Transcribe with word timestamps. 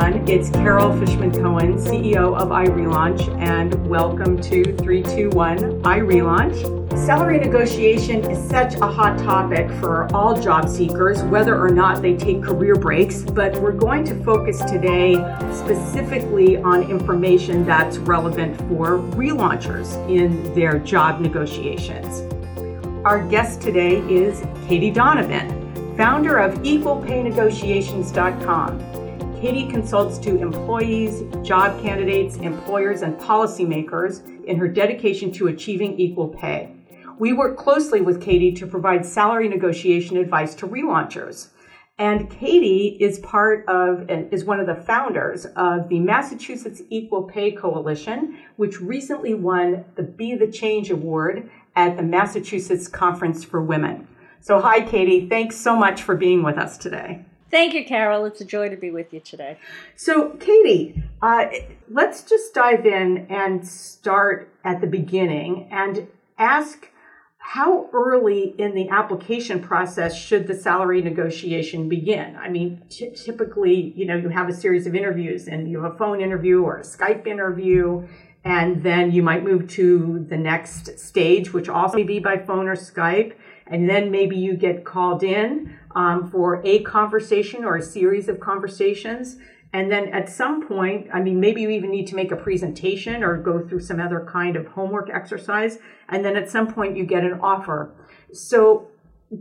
everyone. 0.00 0.28
It's 0.28 0.50
Carol 0.50 0.92
Fishman 0.98 1.30
Cohen, 1.32 1.76
CEO 1.76 2.36
of 2.36 2.48
iRelaunch, 2.48 3.28
and 3.38 3.88
welcome 3.88 4.36
to 4.42 4.64
321 4.64 5.80
iRelaunch. 5.82 6.80
Salary 6.96 7.38
negotiation 7.38 8.28
is 8.30 8.42
such 8.48 8.76
a 8.76 8.86
hot 8.86 9.18
topic 9.18 9.68
for 9.80 10.06
all 10.14 10.40
job 10.40 10.68
seekers, 10.68 11.24
whether 11.24 11.60
or 11.60 11.70
not 11.70 12.00
they 12.02 12.16
take 12.16 12.40
career 12.42 12.76
breaks, 12.76 13.22
but 13.22 13.60
we're 13.60 13.72
going 13.72 14.04
to 14.04 14.14
focus 14.24 14.58
today 14.64 15.14
specifically 15.52 16.56
on 16.58 16.88
information 16.90 17.66
that's 17.66 17.98
relevant 17.98 18.56
for 18.68 19.00
relaunchers 19.16 19.96
in 20.08 20.54
their 20.54 20.78
job 20.78 21.20
negotiations. 21.20 22.22
Our 23.04 23.26
guest 23.28 23.60
today 23.60 23.98
is 24.12 24.42
Katie 24.66 24.90
Donovan 24.90 25.58
founder 25.96 26.38
of 26.38 26.54
EqualPayNegotiations.com. 26.60 28.89
Katie 29.40 29.70
consults 29.70 30.18
to 30.18 30.36
employees, 30.36 31.22
job 31.42 31.80
candidates, 31.80 32.36
employers, 32.36 33.00
and 33.00 33.18
policymakers 33.18 34.44
in 34.44 34.58
her 34.58 34.68
dedication 34.68 35.32
to 35.32 35.46
achieving 35.46 35.98
equal 35.98 36.28
pay. 36.28 36.76
We 37.18 37.32
work 37.32 37.56
closely 37.56 38.02
with 38.02 38.20
Katie 38.20 38.52
to 38.52 38.66
provide 38.66 39.06
salary 39.06 39.48
negotiation 39.48 40.18
advice 40.18 40.54
to 40.56 40.68
relaunchers. 40.68 41.48
And 41.96 42.28
Katie 42.28 42.98
is 43.00 43.18
part 43.20 43.66
of, 43.66 44.10
and 44.10 44.30
is 44.30 44.44
one 44.44 44.60
of 44.60 44.66
the 44.66 44.74
founders 44.74 45.46
of 45.56 45.88
the 45.88 46.00
Massachusetts 46.00 46.82
Equal 46.90 47.22
Pay 47.22 47.52
Coalition, 47.52 48.36
which 48.56 48.78
recently 48.78 49.32
won 49.32 49.86
the 49.96 50.02
Be 50.02 50.34
the 50.34 50.48
Change 50.48 50.90
Award 50.90 51.48
at 51.76 51.96
the 51.96 52.02
Massachusetts 52.02 52.88
Conference 52.88 53.42
for 53.42 53.62
Women. 53.62 54.06
So, 54.40 54.60
hi, 54.60 54.82
Katie. 54.82 55.30
Thanks 55.30 55.56
so 55.56 55.74
much 55.74 56.02
for 56.02 56.14
being 56.14 56.42
with 56.42 56.58
us 56.58 56.76
today. 56.76 57.24
Thank 57.50 57.74
you, 57.74 57.84
Carol. 57.84 58.26
It's 58.26 58.40
a 58.40 58.44
joy 58.44 58.68
to 58.68 58.76
be 58.76 58.90
with 58.90 59.12
you 59.12 59.20
today. 59.20 59.58
So, 59.96 60.30
Katie, 60.30 61.02
uh, 61.20 61.46
let's 61.88 62.22
just 62.22 62.54
dive 62.54 62.86
in 62.86 63.26
and 63.28 63.66
start 63.66 64.54
at 64.64 64.80
the 64.80 64.86
beginning 64.86 65.68
and 65.72 66.06
ask 66.38 66.88
how 67.38 67.90
early 67.92 68.54
in 68.58 68.74
the 68.76 68.88
application 68.90 69.60
process 69.60 70.16
should 70.16 70.46
the 70.46 70.54
salary 70.54 71.02
negotiation 71.02 71.88
begin? 71.88 72.36
I 72.36 72.48
mean, 72.48 72.82
t- 72.88 73.10
typically, 73.10 73.92
you 73.96 74.06
know, 74.06 74.14
you 74.14 74.28
have 74.28 74.48
a 74.48 74.52
series 74.52 74.86
of 74.86 74.94
interviews 74.94 75.48
and 75.48 75.68
you 75.68 75.82
have 75.82 75.94
a 75.94 75.98
phone 75.98 76.20
interview 76.20 76.62
or 76.62 76.76
a 76.76 76.82
Skype 76.82 77.26
interview, 77.26 78.06
and 78.44 78.82
then 78.84 79.10
you 79.10 79.24
might 79.24 79.42
move 79.42 79.66
to 79.70 80.24
the 80.28 80.36
next 80.36 81.00
stage, 81.00 81.52
which 81.52 81.68
also 81.68 81.96
may 81.96 82.04
be 82.04 82.20
by 82.20 82.38
phone 82.38 82.68
or 82.68 82.76
Skype 82.76 83.34
and 83.70 83.88
then 83.88 84.10
maybe 84.10 84.36
you 84.36 84.54
get 84.54 84.84
called 84.84 85.22
in 85.22 85.76
um, 85.94 86.30
for 86.30 86.62
a 86.64 86.82
conversation 86.82 87.64
or 87.64 87.76
a 87.76 87.82
series 87.82 88.28
of 88.28 88.40
conversations. 88.40 89.36
And 89.72 89.90
then 89.90 90.08
at 90.08 90.28
some 90.28 90.66
point, 90.66 91.08
I 91.12 91.20
mean, 91.20 91.38
maybe 91.38 91.62
you 91.62 91.70
even 91.70 91.90
need 91.90 92.08
to 92.08 92.16
make 92.16 92.32
a 92.32 92.36
presentation 92.36 93.22
or 93.22 93.36
go 93.36 93.66
through 93.66 93.80
some 93.80 94.00
other 94.00 94.26
kind 94.28 94.56
of 94.56 94.66
homework 94.66 95.10
exercise. 95.10 95.78
And 96.08 96.24
then 96.24 96.36
at 96.36 96.50
some 96.50 96.72
point, 96.72 96.96
you 96.96 97.04
get 97.04 97.22
an 97.22 97.38
offer. 97.40 97.94
So 98.32 98.88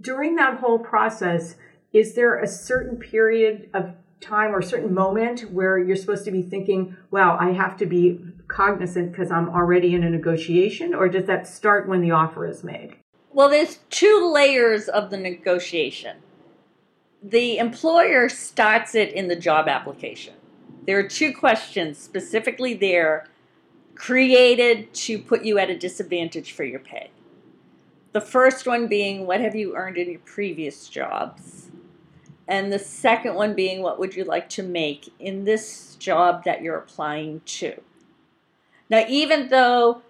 during 0.01 0.35
that 0.35 0.59
whole 0.59 0.79
process, 0.79 1.55
is 1.93 2.13
there 2.13 2.37
a 2.37 2.47
certain 2.47 2.97
period 2.97 3.69
of 3.73 3.95
time 4.21 4.53
or 4.53 4.59
a 4.59 4.63
certain 4.63 4.93
moment 4.93 5.51
where 5.51 5.79
you're 5.79 5.95
supposed 5.95 6.25
to 6.25 6.31
be 6.31 6.43
thinking, 6.43 6.95
wow, 7.09 7.37
I 7.39 7.51
have 7.51 7.77
to 7.77 7.85
be 7.85 8.19
cognizant 8.47 9.11
because 9.11 9.31
I'm 9.31 9.49
already 9.49 9.95
in 9.95 10.03
a 10.03 10.09
negotiation? 10.09 10.93
Or 10.93 11.09
does 11.09 11.25
that 11.25 11.47
start 11.47 11.87
when 11.87 12.01
the 12.01 12.11
offer 12.11 12.45
is 12.45 12.63
made? 12.63 12.97
Well, 13.31 13.49
there's 13.49 13.79
two 13.89 14.29
layers 14.31 14.87
of 14.87 15.09
the 15.09 15.17
negotiation. 15.17 16.17
The 17.21 17.57
employer 17.57 18.29
starts 18.29 18.95
it 18.95 19.11
in 19.11 19.27
the 19.27 19.35
job 19.35 19.67
application. 19.67 20.35
There 20.85 20.97
are 20.97 21.07
two 21.07 21.33
questions 21.33 21.97
specifically 21.97 22.73
there 22.73 23.27
created 23.95 24.93
to 24.93 25.19
put 25.19 25.43
you 25.43 25.57
at 25.57 25.69
a 25.69 25.77
disadvantage 25.77 26.53
for 26.53 26.63
your 26.63 26.79
pay. 26.79 27.11
The 28.13 28.21
first 28.21 28.65
one 28.65 28.87
being, 28.87 29.27
what 29.27 29.41
have 29.41 29.55
you 29.55 29.75
earned 29.75 29.97
in 29.97 30.09
your 30.09 30.21
previous 30.21 30.87
jobs? 30.87 31.69
And 32.47 32.73
the 32.73 32.79
second 32.79 33.35
one 33.35 33.53
being, 33.53 33.83
what 33.83 33.99
would 33.99 34.15
you 34.15 34.23
like 34.23 34.49
to 34.49 34.63
make 34.63 35.13
in 35.19 35.43
this 35.43 35.95
job 35.99 36.45
that 36.45 36.61
you're 36.61 36.77
applying 36.77 37.41
to? 37.45 37.79
Now, 38.89 39.05
even 39.07 39.49
though 39.49 40.01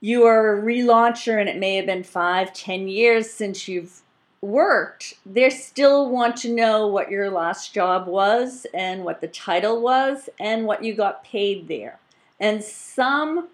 you 0.00 0.24
are 0.24 0.58
a 0.58 0.62
relauncher 0.62 1.40
and 1.40 1.48
it 1.48 1.56
may 1.56 1.76
have 1.76 1.86
been 1.86 2.04
five, 2.04 2.52
ten 2.52 2.88
years 2.88 3.30
since 3.30 3.66
you've 3.66 4.02
worked, 4.40 5.14
they 5.24 5.50
still 5.50 6.08
want 6.08 6.36
to 6.38 6.52
know 6.52 6.86
what 6.86 7.10
your 7.10 7.30
last 7.30 7.74
job 7.74 8.06
was 8.06 8.66
and 8.74 9.04
what 9.04 9.20
the 9.20 9.28
title 9.28 9.80
was 9.80 10.28
and 10.38 10.66
what 10.66 10.84
you 10.84 10.94
got 10.94 11.24
paid 11.24 11.68
there. 11.68 11.98
And 12.38 12.62
some 12.62 13.48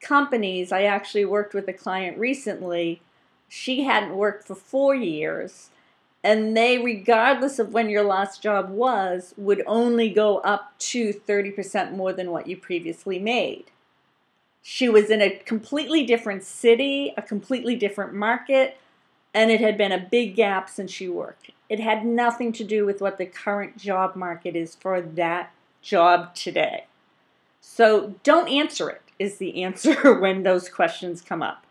companies, 0.00 0.72
I 0.72 0.82
actually 0.82 1.24
worked 1.24 1.54
with 1.54 1.68
a 1.68 1.72
client 1.72 2.18
recently, 2.18 3.00
she 3.48 3.84
hadn't 3.84 4.16
worked 4.16 4.46
for 4.46 4.54
four 4.54 4.94
years. 4.94 5.70
And 6.22 6.56
they, 6.56 6.78
regardless 6.78 7.58
of 7.58 7.72
when 7.72 7.88
your 7.88 8.02
last 8.02 8.42
job 8.42 8.70
was, 8.70 9.34
would 9.36 9.62
only 9.66 10.10
go 10.10 10.38
up 10.38 10.76
to 10.78 11.12
30% 11.12 11.92
more 11.92 12.12
than 12.12 12.30
what 12.30 12.48
you 12.48 12.56
previously 12.56 13.18
made. 13.18 13.66
She 14.62 14.88
was 14.88 15.10
in 15.10 15.22
a 15.22 15.30
completely 15.30 16.04
different 16.04 16.42
city, 16.42 17.14
a 17.16 17.22
completely 17.22 17.76
different 17.76 18.12
market, 18.14 18.76
and 19.34 19.50
it 19.50 19.60
had 19.60 19.76
been 19.76 19.92
a 19.92 20.08
big 20.10 20.34
gap 20.34 20.68
since 20.68 20.90
she 20.90 21.08
worked. 21.08 21.50
It 21.68 21.80
had 21.80 22.04
nothing 22.04 22.52
to 22.52 22.64
do 22.64 22.86
with 22.86 23.00
what 23.00 23.18
the 23.18 23.26
current 23.26 23.76
job 23.76 24.16
market 24.16 24.56
is 24.56 24.74
for 24.74 25.00
that 25.00 25.52
job 25.82 26.34
today. 26.34 26.86
So 27.60 28.14
don't 28.22 28.48
answer 28.48 28.88
it, 28.88 29.02
is 29.18 29.36
the 29.36 29.62
answer 29.62 30.18
when 30.18 30.42
those 30.42 30.68
questions 30.68 31.20
come 31.20 31.42
up. 31.42 31.64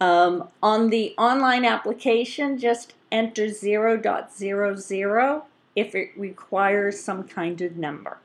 Um, 0.00 0.48
on 0.62 0.90
the 0.90 1.14
online 1.16 1.64
application, 1.64 2.58
just 2.58 2.94
enter 3.10 3.46
0.00 3.46 5.42
if 5.74 5.94
it 5.94 6.10
requires 6.16 7.00
some 7.00 7.24
kind 7.24 7.60
of 7.60 7.76
number. 7.76 8.18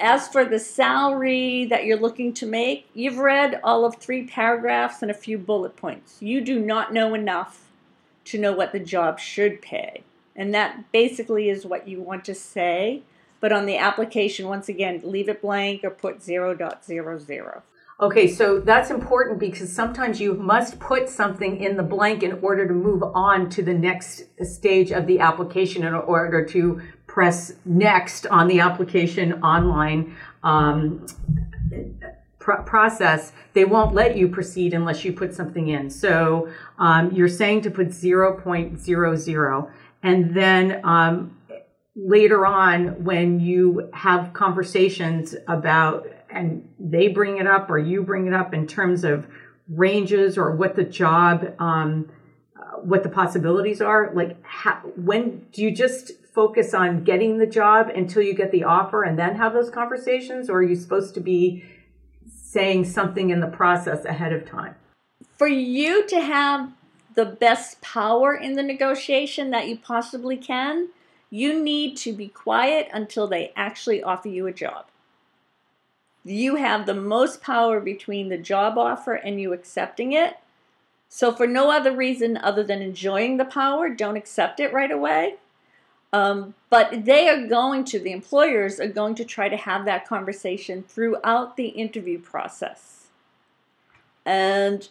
As 0.00 0.28
for 0.28 0.44
the 0.44 0.60
salary 0.60 1.64
that 1.64 1.84
you're 1.84 1.98
looking 1.98 2.32
to 2.34 2.46
make, 2.46 2.88
you've 2.94 3.18
read 3.18 3.60
all 3.64 3.84
of 3.84 3.96
three 3.96 4.26
paragraphs 4.26 5.02
and 5.02 5.10
a 5.10 5.14
few 5.14 5.38
bullet 5.38 5.76
points. 5.76 6.18
You 6.20 6.40
do 6.40 6.60
not 6.60 6.92
know 6.92 7.14
enough 7.14 7.67
to 8.28 8.38
know 8.38 8.52
what 8.52 8.72
the 8.72 8.80
job 8.80 9.18
should 9.18 9.60
pay. 9.60 10.02
And 10.36 10.54
that 10.54 10.90
basically 10.92 11.48
is 11.48 11.66
what 11.66 11.88
you 11.88 12.00
want 12.00 12.24
to 12.26 12.34
say. 12.34 13.02
But 13.40 13.52
on 13.52 13.66
the 13.66 13.76
application, 13.76 14.48
once 14.48 14.68
again, 14.68 15.00
leave 15.04 15.28
it 15.28 15.42
blank 15.42 15.84
or 15.84 15.90
put 15.90 16.20
0.00. 16.20 17.62
Okay, 18.00 18.28
so 18.28 18.60
that's 18.60 18.90
important 18.90 19.40
because 19.40 19.72
sometimes 19.72 20.20
you 20.20 20.34
must 20.34 20.78
put 20.78 21.08
something 21.08 21.60
in 21.60 21.76
the 21.76 21.82
blank 21.82 22.22
in 22.22 22.38
order 22.42 22.66
to 22.66 22.72
move 22.72 23.02
on 23.02 23.50
to 23.50 23.62
the 23.62 23.74
next 23.74 24.22
stage 24.44 24.92
of 24.92 25.08
the 25.08 25.18
application 25.18 25.84
in 25.84 25.94
order 25.94 26.44
to 26.44 26.80
press 27.08 27.54
next 27.64 28.24
on 28.28 28.46
the 28.46 28.60
application 28.60 29.42
online 29.42 30.16
um, 30.44 31.04
pr- 32.38 32.62
process, 32.62 33.32
they 33.52 33.64
won't 33.64 33.94
let 33.94 34.16
you 34.16 34.28
proceed 34.28 34.74
unless 34.74 35.04
you 35.04 35.12
put 35.12 35.34
something 35.34 35.68
in. 35.68 35.90
So 35.90 36.48
um, 36.78 37.12
you're 37.12 37.28
saying 37.28 37.62
to 37.62 37.70
put 37.70 37.88
0.00. 37.88 39.70
And 40.02 40.36
then 40.36 40.80
um, 40.84 41.36
later 41.96 42.46
on, 42.46 43.04
when 43.04 43.40
you 43.40 43.90
have 43.92 44.32
conversations 44.32 45.34
about, 45.48 46.06
and 46.30 46.68
they 46.78 47.08
bring 47.08 47.38
it 47.38 47.46
up 47.46 47.70
or 47.70 47.78
you 47.78 48.02
bring 48.02 48.26
it 48.26 48.32
up 48.32 48.54
in 48.54 48.66
terms 48.66 49.04
of 49.04 49.26
ranges 49.68 50.38
or 50.38 50.54
what 50.54 50.76
the 50.76 50.84
job, 50.84 51.54
um, 51.58 52.10
what 52.82 53.02
the 53.02 53.08
possibilities 53.08 53.80
are, 53.80 54.12
like 54.14 54.42
how, 54.44 54.76
when 54.96 55.46
do 55.52 55.62
you 55.62 55.70
just 55.70 56.12
focus 56.34 56.74
on 56.74 57.02
getting 57.02 57.38
the 57.38 57.46
job 57.46 57.88
until 57.88 58.22
you 58.22 58.34
get 58.34 58.52
the 58.52 58.62
offer 58.62 59.02
and 59.02 59.18
then 59.18 59.34
have 59.34 59.52
those 59.52 59.70
conversations? 59.70 60.48
Or 60.48 60.58
are 60.58 60.62
you 60.62 60.76
supposed 60.76 61.14
to 61.14 61.20
be 61.20 61.64
saying 62.50 62.82
something 62.82 63.28
in 63.28 63.40
the 63.40 63.46
process 63.46 64.04
ahead 64.06 64.32
of 64.32 64.48
time? 64.48 64.74
For 65.36 65.46
you 65.46 66.06
to 66.08 66.20
have 66.20 66.72
the 67.14 67.26
best 67.26 67.80
power 67.82 68.34
in 68.34 68.54
the 68.54 68.62
negotiation 68.62 69.50
that 69.50 69.68
you 69.68 69.76
possibly 69.76 70.36
can, 70.36 70.88
you 71.30 71.62
need 71.62 71.96
to 71.98 72.12
be 72.12 72.28
quiet 72.28 72.88
until 72.92 73.26
they 73.26 73.52
actually 73.54 74.02
offer 74.02 74.28
you 74.28 74.46
a 74.46 74.52
job. 74.52 74.86
You 76.24 76.56
have 76.56 76.86
the 76.86 76.94
most 76.94 77.42
power 77.42 77.80
between 77.80 78.28
the 78.28 78.38
job 78.38 78.78
offer 78.78 79.14
and 79.14 79.40
you 79.40 79.52
accepting 79.52 80.12
it. 80.12 80.38
So, 81.10 81.32
for 81.32 81.46
no 81.46 81.70
other 81.70 81.94
reason 81.94 82.36
other 82.36 82.62
than 82.62 82.82
enjoying 82.82 83.36
the 83.36 83.44
power, 83.44 83.88
don't 83.88 84.16
accept 84.16 84.60
it 84.60 84.72
right 84.72 84.90
away. 84.90 85.36
Um, 86.12 86.54
but 86.70 87.04
they 87.04 87.28
are 87.28 87.46
going 87.46 87.84
to, 87.86 87.98
the 87.98 88.12
employers 88.12 88.80
are 88.80 88.88
going 88.88 89.14
to 89.16 89.24
try 89.24 89.48
to 89.48 89.56
have 89.56 89.84
that 89.84 90.06
conversation 90.06 90.82
throughout 90.82 91.56
the 91.56 91.68
interview 91.68 92.18
process. 92.18 93.08
And 94.24 94.88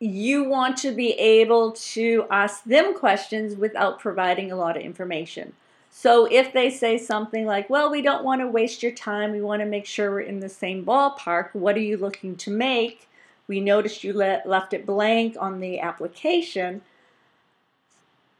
you 0.00 0.44
want 0.44 0.76
to 0.78 0.92
be 0.92 1.12
able 1.12 1.72
to 1.72 2.26
ask 2.30 2.64
them 2.64 2.96
questions 2.96 3.56
without 3.56 3.98
providing 3.98 4.52
a 4.52 4.56
lot 4.56 4.76
of 4.76 4.82
information. 4.82 5.52
So 5.90 6.26
if 6.26 6.52
they 6.52 6.70
say 6.70 6.96
something 6.96 7.44
like, 7.44 7.68
well, 7.68 7.90
we 7.90 8.02
don't 8.02 8.24
want 8.24 8.40
to 8.40 8.46
waste 8.46 8.82
your 8.82 8.92
time, 8.92 9.32
we 9.32 9.40
want 9.40 9.60
to 9.60 9.66
make 9.66 9.86
sure 9.86 10.10
we're 10.10 10.20
in 10.20 10.40
the 10.40 10.48
same 10.48 10.84
ballpark, 10.84 11.52
what 11.54 11.76
are 11.76 11.80
you 11.80 11.96
looking 11.96 12.36
to 12.36 12.50
make? 12.50 13.08
We 13.48 13.60
noticed 13.60 14.04
you 14.04 14.12
le- 14.12 14.42
left 14.44 14.72
it 14.72 14.86
blank 14.86 15.36
on 15.40 15.60
the 15.60 15.80
application. 15.80 16.82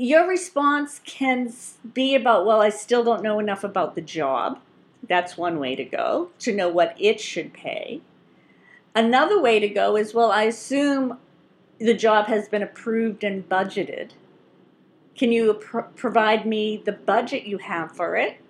Your 0.01 0.29
response 0.29 1.01
can 1.05 1.53
be 1.93 2.15
about, 2.15 2.47
well, 2.47 2.61
I 2.61 2.69
still 2.69 3.03
don't 3.03 3.23
know 3.23 3.41
enough 3.41 3.65
about 3.65 3.97
the 3.97 4.01
job. 4.01 4.61
That's 5.03 5.37
one 5.37 5.59
way 5.59 5.75
to 5.75 5.83
go, 5.85 6.31
to 6.39 6.55
know 6.55 6.69
what 6.69 6.95
it 7.01 7.21
should 7.21 7.53
pay. 7.53 8.01
Another 8.95 9.43
way 9.43 9.59
to 9.59 9.69
go 9.69 9.97
is, 9.97 10.15
well, 10.15 10.31
I 10.31 10.45
assume 10.45 11.19
the 11.81 11.95
job 11.95 12.27
has 12.27 12.49
been 12.49 12.63
approved 12.63 13.25
and 13.25 13.49
budgeted. 13.49 14.13
Can 15.17 15.33
you 15.33 15.53
pr- 15.55 15.81
provide 15.81 16.47
me 16.47 16.81
the 16.85 16.93
budget 16.93 17.47
you 17.47 17.59
have 17.59 17.91
for 17.91 18.15
it? 18.15 18.41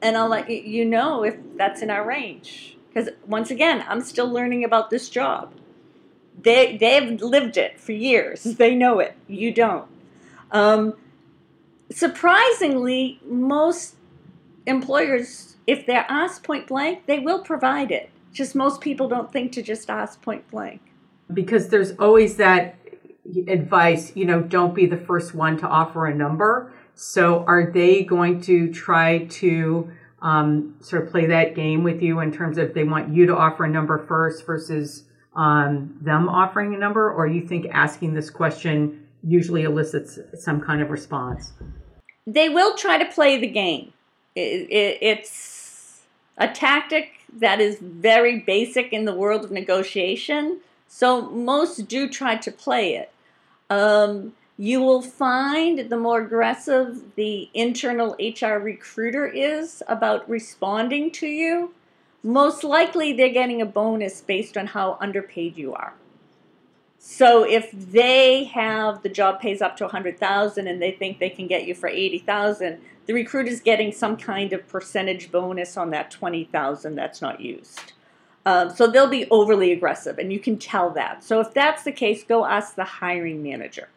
And 0.00 0.16
I'll 0.16 0.28
let 0.28 0.48
you 0.48 0.86
know 0.86 1.24
if 1.24 1.36
that's 1.56 1.82
in 1.82 1.90
our 1.90 2.06
range. 2.06 2.78
Because 2.88 3.10
once 3.26 3.50
again, 3.50 3.84
I'm 3.86 4.00
still 4.00 4.30
learning 4.30 4.64
about 4.64 4.88
this 4.88 5.10
job. 5.10 5.52
They, 6.40 6.78
they've 6.78 7.20
lived 7.20 7.58
it 7.58 7.78
for 7.78 7.92
years, 7.92 8.44
they 8.44 8.74
know 8.74 8.98
it. 8.98 9.14
You 9.28 9.52
don't. 9.52 9.86
Um, 10.50 10.94
surprisingly, 11.90 13.20
most 13.26 13.96
employers, 14.66 15.56
if 15.66 15.86
they're 15.86 16.06
asked 16.08 16.42
point 16.42 16.66
blank, 16.66 17.06
they 17.06 17.18
will 17.18 17.40
provide 17.40 17.90
it. 17.90 18.10
Just 18.32 18.54
most 18.54 18.80
people 18.80 19.08
don't 19.08 19.32
think 19.32 19.52
to 19.52 19.62
just 19.62 19.88
ask 19.88 20.20
point 20.20 20.48
blank. 20.50 20.80
Because 21.32 21.68
there's 21.68 21.92
always 21.92 22.36
that 22.36 22.76
advice, 23.48 24.14
you 24.14 24.24
know, 24.24 24.40
don't 24.40 24.74
be 24.74 24.86
the 24.86 24.96
first 24.96 25.34
one 25.34 25.56
to 25.58 25.66
offer 25.66 26.06
a 26.06 26.14
number. 26.14 26.72
So 26.94 27.44
are 27.46 27.70
they 27.70 28.04
going 28.04 28.40
to 28.42 28.72
try 28.72 29.26
to 29.26 29.90
um, 30.22 30.76
sort 30.80 31.04
of 31.04 31.10
play 31.10 31.26
that 31.26 31.54
game 31.54 31.82
with 31.82 32.02
you 32.02 32.20
in 32.20 32.32
terms 32.32 32.58
of 32.58 32.74
they 32.74 32.84
want 32.84 33.12
you 33.12 33.26
to 33.26 33.36
offer 33.36 33.64
a 33.64 33.68
number 33.68 33.98
first 33.98 34.46
versus 34.46 35.04
um, 35.34 35.96
them 36.00 36.28
offering 36.28 36.74
a 36.74 36.78
number? 36.78 37.12
Or 37.12 37.26
you 37.26 37.46
think 37.46 37.66
asking 37.70 38.14
this 38.14 38.30
question 38.30 39.05
usually 39.26 39.64
elicits 39.64 40.18
some 40.34 40.60
kind 40.60 40.80
of 40.80 40.90
response? 40.90 41.52
They 42.26 42.48
will 42.48 42.76
try 42.76 42.98
to 42.98 43.04
play 43.04 43.38
the 43.38 43.48
game. 43.48 43.92
It, 44.34 44.70
it, 44.70 44.98
it's 45.00 46.02
a 46.38 46.48
tactic 46.48 47.10
that 47.38 47.60
is 47.60 47.78
very 47.80 48.38
basic 48.38 48.92
in 48.92 49.04
the 49.04 49.14
world 49.14 49.44
of 49.44 49.50
negotiation. 49.50 50.60
So 50.88 51.30
most 51.30 51.88
do 51.88 52.08
try 52.08 52.36
to 52.36 52.52
play 52.52 52.94
it. 52.94 53.12
Um, 53.68 54.34
you 54.58 54.80
will 54.80 55.02
find 55.02 55.90
the 55.90 55.96
more 55.98 56.22
aggressive 56.22 57.02
the 57.14 57.50
internal 57.52 58.16
HR 58.18 58.58
recruiter 58.58 59.26
is 59.26 59.82
about 59.86 60.28
responding 60.30 61.10
to 61.12 61.26
you, 61.26 61.74
most 62.22 62.64
likely 62.64 63.12
they're 63.12 63.28
getting 63.28 63.60
a 63.60 63.66
bonus 63.66 64.20
based 64.20 64.56
on 64.56 64.68
how 64.68 64.96
underpaid 65.00 65.56
you 65.56 65.74
are. 65.74 65.94
So 67.08 67.44
if 67.44 67.70
they 67.70 68.44
have 68.46 69.04
the 69.04 69.08
job 69.08 69.40
pays 69.40 69.62
up 69.62 69.76
to 69.76 69.84
100,000 69.84 70.66
and 70.66 70.82
they 70.82 70.90
think 70.90 71.20
they 71.20 71.30
can 71.30 71.46
get 71.46 71.64
you 71.64 71.72
for 71.72 71.88
80,000, 71.88 72.80
the 73.06 73.12
recruiter 73.12 73.48
is 73.48 73.60
getting 73.60 73.92
some 73.92 74.16
kind 74.16 74.52
of 74.52 74.66
percentage 74.66 75.30
bonus 75.30 75.76
on 75.76 75.90
that 75.90 76.10
20,000 76.10 76.96
that's 76.96 77.22
not 77.22 77.40
used. 77.40 77.92
Um, 78.44 78.70
so 78.70 78.88
they'll 78.88 79.06
be 79.06 79.30
overly 79.30 79.70
aggressive, 79.70 80.18
and 80.18 80.32
you 80.32 80.40
can 80.40 80.58
tell 80.58 80.90
that. 80.90 81.22
So 81.22 81.38
if 81.38 81.54
that's 81.54 81.84
the 81.84 81.92
case, 81.92 82.24
go 82.24 82.44
ask 82.44 82.74
the 82.74 82.84
hiring 82.84 83.40
manager. 83.40 83.88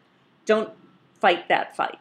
Don't 0.46 0.70
fight 1.20 1.48
that 1.48 1.74
fight. 1.74 1.98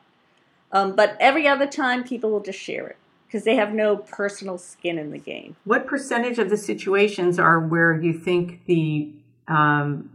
Um, 0.71 0.95
but 0.95 1.17
every 1.19 1.47
other 1.47 1.67
time, 1.67 2.03
people 2.03 2.29
will 2.29 2.39
just 2.39 2.59
share 2.59 2.85
it 2.85 2.97
because 3.25 3.45
they 3.45 3.55
have 3.55 3.73
no 3.73 3.97
personal 3.97 4.59
skin 4.59 4.99
in 4.99 5.09
the 5.09 5.17
game. 5.17 5.55
What 5.63 5.87
percentage 5.87 6.37
of 6.37 6.51
the 6.51 6.57
situations 6.57 7.39
are 7.39 7.59
where 7.59 7.99
you 7.99 8.13
think 8.13 8.63
the 8.67 9.09
um, 9.47 10.11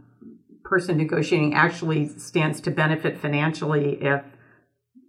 person 0.65 0.97
negotiating 0.97 1.53
actually 1.53 2.09
stands 2.09 2.59
to 2.61 2.71
benefit 2.71 3.17
financially 3.17 4.01
if 4.01 4.21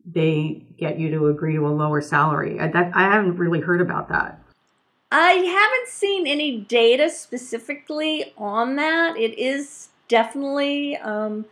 they 0.04 0.62
get 0.78 1.00
you 1.00 1.10
to 1.10 1.26
agree 1.26 1.54
to 1.54 1.66
a 1.66 1.68
lower 1.68 2.00
salary? 2.00 2.60
I, 2.60 2.68
that, 2.68 2.92
I 2.94 3.04
haven't 3.04 3.36
really 3.36 3.60
heard 3.60 3.80
about 3.80 4.08
that. 4.10 4.40
I 5.10 5.32
haven't 5.32 5.88
seen 5.88 6.26
any 6.26 6.60
data 6.60 7.10
specifically 7.10 8.32
on 8.36 8.76
that. 8.76 9.16
It 9.16 9.38
is 9.38 9.88
definitely 10.08 10.96
um, 10.96 11.46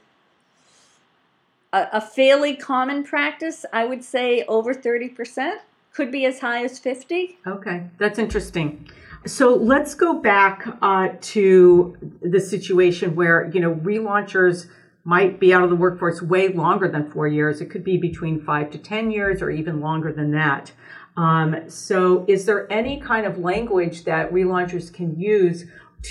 a, 1.73 1.89
a, 1.95 2.01
fairly 2.01 2.57
common 2.57 3.05
practice. 3.05 3.65
I 3.73 3.85
would 3.85 4.05
say 4.05 4.45
over 4.45 4.75
30%, 4.75 5.59
could 5.95 6.11
be 6.11 6.27
as 6.27 6.41
high 6.41 6.65
as 6.65 6.79
50. 6.79 7.39
Okay, 7.47 7.85
that's 7.99 8.19
interesting. 8.19 8.89
So 9.27 9.55
let's 9.55 9.95
go 9.95 10.21
back 10.21 10.67
uh, 10.83 11.09
to 11.19 11.97
the 12.21 12.41
situation 12.41 13.17
where, 13.17 13.51
you 13.55 13.61
know, 13.61 13.75
relaunchers 13.77 14.67
might 15.05 15.41
be 15.41 15.53
out 15.55 15.63
of 15.63 15.71
the 15.71 15.77
workforce 15.77 16.21
way 16.21 16.49
longer 16.49 16.89
than 16.89 17.11
four 17.11 17.27
years. 17.27 17.63
It 17.63 17.71
could 17.71 17.85
be 17.85 17.97
between 17.97 18.43
five 18.43 18.71
to 18.73 18.79
10 18.79 19.11
years 19.11 19.41
or 19.41 19.51
even 19.51 19.81
longer 19.81 20.13
than 20.13 20.31
that. 20.33 20.73
Um, 21.17 21.71
so, 21.71 22.25
is 22.29 22.45
there 22.45 22.71
any 22.73 23.01
kind 23.01 23.25
of 23.25 23.39
language 23.39 24.05
that 24.05 24.33
relaunchers 24.33 24.93
can 24.93 25.19
use 25.19 25.65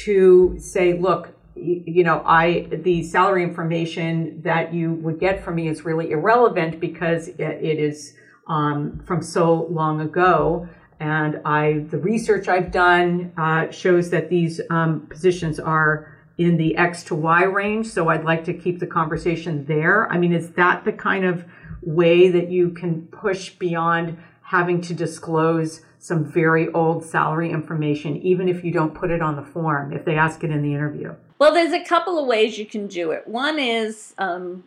to 0.06 0.56
say, 0.60 0.98
look, 0.98 1.36
you 1.56 2.04
know, 2.04 2.24
I 2.26 2.68
the 2.72 3.04
salary 3.04 3.44
information 3.44 4.42
that 4.44 4.74
you 4.74 4.94
would 4.94 5.20
get 5.20 5.44
from 5.44 5.56
me 5.56 5.68
is 5.68 5.86
really 5.86 6.12
irrelevant 6.12 6.80
because 6.80 7.28
it, 7.28 7.40
it 7.40 7.80
is 7.80 8.16
um, 8.48 9.02
from 9.06 9.22
so 9.22 9.68
long 9.70 10.02
ago, 10.02 10.68
and 11.00 11.42
I 11.46 11.86
the 11.90 11.98
research 11.98 12.48
I've 12.48 12.72
done 12.72 13.34
uh, 13.38 13.72
shows 13.72 14.10
that 14.12 14.30
these 14.30 14.62
um, 14.70 15.08
positions 15.08 15.60
are 15.60 16.14
in 16.38 16.58
the 16.58 16.76
X 16.78 17.04
to 17.06 17.16
Y 17.16 17.44
range. 17.44 17.88
So 17.88 18.10
I'd 18.10 18.24
like 18.24 18.44
to 18.46 18.54
keep 18.54 18.80
the 18.80 18.88
conversation 18.88 19.66
there. 19.66 20.12
I 20.12 20.18
mean, 20.18 20.34
is 20.34 20.52
that 20.52 20.84
the 20.84 20.94
kind 20.94 21.26
of 21.26 21.46
way 21.82 22.30
that 22.30 22.50
you 22.50 22.70
can 22.70 23.08
push 23.08 23.50
beyond 23.52 24.18
having 24.42 24.82
to 24.82 24.94
disclose 24.94 25.82
some 26.00 26.26
very 26.26 26.70
old 26.74 27.06
salary 27.06 27.50
information, 27.50 28.18
even 28.18 28.50
if 28.50 28.64
you 28.64 28.72
don't 28.72 28.94
put 28.94 29.10
it 29.10 29.22
on 29.22 29.36
the 29.36 29.42
form, 29.42 29.94
if 29.94 30.04
they 30.04 30.16
ask 30.16 30.44
it 30.44 30.52
in 30.52 30.62
the 30.62 30.74
interview? 30.74 31.16
Well, 31.40 31.54
there's 31.54 31.74
a 31.74 31.84
couple 31.84 32.20
of 32.20 32.28
ways 32.28 32.58
you 32.58 32.66
can 32.66 32.88
do 32.88 33.12
it. 33.12 33.28
One 33.28 33.58
is, 33.58 34.14
um, 34.18 34.64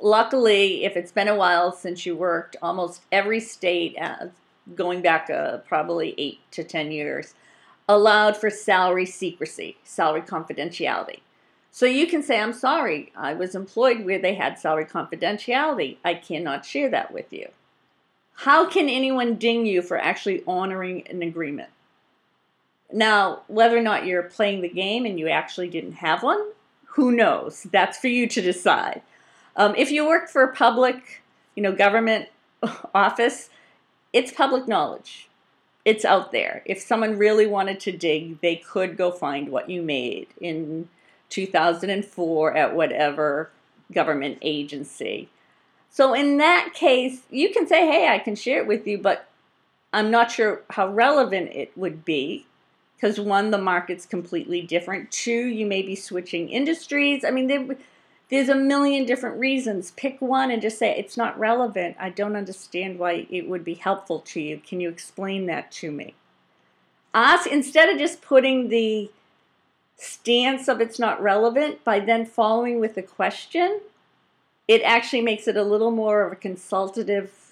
luckily, 0.00 0.84
if 0.84 0.96
it's 0.96 1.12
been 1.12 1.28
a 1.28 1.34
while 1.34 1.72
since 1.72 2.04
you 2.04 2.14
worked, 2.14 2.56
almost 2.60 3.02
every 3.10 3.40
state, 3.40 3.96
uh, 3.98 4.26
going 4.74 5.02
back 5.02 5.30
uh, 5.30 5.58
probably 5.58 6.14
eight 6.18 6.40
to 6.52 6.64
10 6.64 6.90
years, 6.90 7.34
allowed 7.88 8.36
for 8.36 8.50
salary 8.50 9.06
secrecy, 9.06 9.76
salary 9.84 10.22
confidentiality. 10.22 11.20
So 11.70 11.86
you 11.86 12.06
can 12.06 12.22
say, 12.22 12.40
I'm 12.40 12.54
sorry, 12.54 13.12
I 13.14 13.34
was 13.34 13.54
employed 13.54 14.04
where 14.04 14.18
they 14.18 14.34
had 14.34 14.58
salary 14.58 14.86
confidentiality. 14.86 15.98
I 16.04 16.14
cannot 16.14 16.64
share 16.64 16.88
that 16.88 17.12
with 17.12 17.32
you. 17.32 17.48
How 18.40 18.68
can 18.68 18.88
anyone 18.88 19.36
ding 19.36 19.66
you 19.66 19.82
for 19.82 19.98
actually 19.98 20.42
honoring 20.46 21.06
an 21.08 21.22
agreement? 21.22 21.70
Now, 22.92 23.42
whether 23.48 23.76
or 23.76 23.82
not 23.82 24.06
you're 24.06 24.22
playing 24.22 24.62
the 24.62 24.68
game 24.68 25.04
and 25.04 25.18
you 25.18 25.28
actually 25.28 25.68
didn't 25.68 25.94
have 25.94 26.22
one, 26.22 26.40
who 26.84 27.12
knows? 27.12 27.66
That's 27.70 27.98
for 27.98 28.08
you 28.08 28.26
to 28.28 28.40
decide. 28.40 29.02
Um, 29.56 29.74
if 29.76 29.90
you 29.90 30.06
work 30.06 30.28
for 30.28 30.42
a 30.42 30.54
public, 30.54 31.22
you 31.54 31.62
know, 31.62 31.72
government 31.72 32.28
office, 32.94 33.50
it's 34.12 34.32
public 34.32 34.66
knowledge. 34.68 35.28
It's 35.84 36.04
out 36.04 36.32
there. 36.32 36.62
If 36.64 36.80
someone 36.80 37.18
really 37.18 37.46
wanted 37.46 37.78
to 37.80 37.92
dig, 37.92 38.40
they 38.40 38.56
could 38.56 38.96
go 38.96 39.12
find 39.12 39.50
what 39.50 39.70
you 39.70 39.82
made 39.82 40.28
in 40.40 40.88
2004 41.28 42.56
at 42.56 42.74
whatever 42.74 43.50
government 43.92 44.38
agency. 44.42 45.28
So 45.90 46.12
in 46.12 46.38
that 46.38 46.72
case, 46.74 47.22
you 47.30 47.52
can 47.52 47.66
say, 47.66 47.86
hey, 47.86 48.08
I 48.08 48.18
can 48.18 48.34
share 48.34 48.58
it 48.58 48.66
with 48.66 48.86
you, 48.86 48.98
but 48.98 49.28
I'm 49.92 50.10
not 50.10 50.30
sure 50.30 50.62
how 50.70 50.88
relevant 50.88 51.50
it 51.52 51.72
would 51.76 52.04
be 52.04 52.46
because 52.96 53.20
one, 53.20 53.50
the 53.50 53.58
market's 53.58 54.06
completely 54.06 54.62
different. 54.62 55.10
Two, 55.10 55.46
you 55.46 55.66
may 55.66 55.82
be 55.82 55.94
switching 55.94 56.48
industries. 56.48 57.24
I 57.24 57.30
mean, 57.30 57.46
there, 57.46 57.76
there's 58.28 58.48
a 58.48 58.54
million 58.54 59.04
different 59.04 59.38
reasons. 59.38 59.92
Pick 59.92 60.20
one 60.20 60.50
and 60.50 60.60
just 60.60 60.78
say, 60.78 60.96
it's 60.96 61.16
not 61.16 61.38
relevant. 61.38 61.96
I 61.98 62.10
don't 62.10 62.34
understand 62.34 62.98
why 62.98 63.26
it 63.30 63.48
would 63.48 63.64
be 63.64 63.74
helpful 63.74 64.20
to 64.20 64.40
you. 64.40 64.58
Can 64.58 64.80
you 64.80 64.88
explain 64.88 65.46
that 65.46 65.70
to 65.72 65.90
me? 65.90 66.14
Ask, 67.14 67.46
instead 67.46 67.88
of 67.88 67.98
just 67.98 68.20
putting 68.20 68.68
the 68.68 69.10
stance 69.96 70.68
of 70.68 70.80
it's 70.80 70.98
not 70.98 71.22
relevant, 71.22 71.84
by 71.84 72.00
then 72.00 72.26
following 72.26 72.80
with 72.80 72.96
a 72.96 73.02
question, 73.02 73.80
it 74.68 74.82
actually 74.82 75.22
makes 75.22 75.46
it 75.46 75.56
a 75.56 75.62
little 75.62 75.92
more 75.92 76.22
of 76.22 76.32
a 76.32 76.36
consultative 76.36 77.46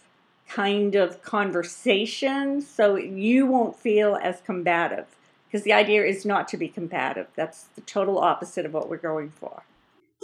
kind 0.48 0.94
of 0.94 1.22
conversation 1.22 2.60
so 2.60 2.96
you 2.96 3.46
won't 3.46 3.76
feel 3.76 4.18
as 4.22 4.42
combative 4.42 5.06
because 5.46 5.62
the 5.64 5.72
idea 5.72 6.04
is 6.04 6.26
not 6.26 6.46
to 6.48 6.56
be 6.58 6.68
combative 6.68 7.26
that's 7.34 7.64
the 7.74 7.80
total 7.80 8.18
opposite 8.18 8.66
of 8.66 8.74
what 8.74 8.90
we're 8.90 8.98
going 8.98 9.30
for 9.30 9.62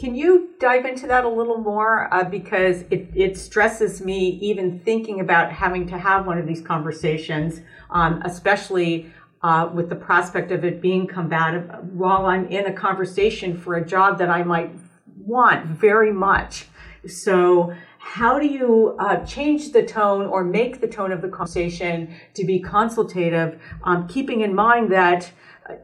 Can 0.01 0.15
you 0.15 0.55
dive 0.59 0.87
into 0.87 1.07
that 1.09 1.27
a 1.27 1.29
little 1.29 1.59
more? 1.59 2.13
Uh, 2.13 2.25
because 2.25 2.85
it, 2.91 3.11
it 3.15 3.37
stresses 3.37 4.01
me 4.01 4.39
even 4.41 4.79
thinking 4.81 5.21
about 5.21 5.53
having 5.53 5.87
to 5.89 5.99
have 5.99 6.27
one 6.27 6.39
of 6.39 6.47
these 6.47 6.63
conversations, 6.63 7.61
um, 7.91 8.23
especially 8.25 9.13
uh, 9.43 9.69
with 9.75 9.91
the 9.91 9.95
prospect 9.95 10.53
of 10.53 10.65
it 10.65 10.81
being 10.81 11.07
combative 11.07 11.69
while 11.93 12.25
I'm 12.25 12.47
in 12.47 12.65
a 12.65 12.73
conversation 12.73 13.59
for 13.59 13.75
a 13.75 13.85
job 13.85 14.17
that 14.21 14.31
I 14.31 14.43
might 14.43 14.73
want 15.19 15.67
very 15.67 16.15
much. 16.15 16.67
So, 17.07 17.75
how 17.99 18.39
do 18.39 18.47
you 18.47 18.97
uh, 18.99 19.25
change 19.27 19.73
the 19.73 19.83
tone 19.83 20.25
or 20.25 20.45
make 20.45 20.81
the 20.81 20.89
tone 20.89 21.13
of 21.13 21.21
the 21.21 21.29
conversation 21.29 22.15
to 22.35 22.45
be 22.45 22.59
consultative, 22.59 23.61
um, 23.85 24.09
keeping 24.09 24.41
in 24.41 24.55
mind 24.55 24.91
that 24.93 25.31
uh, 25.69 25.75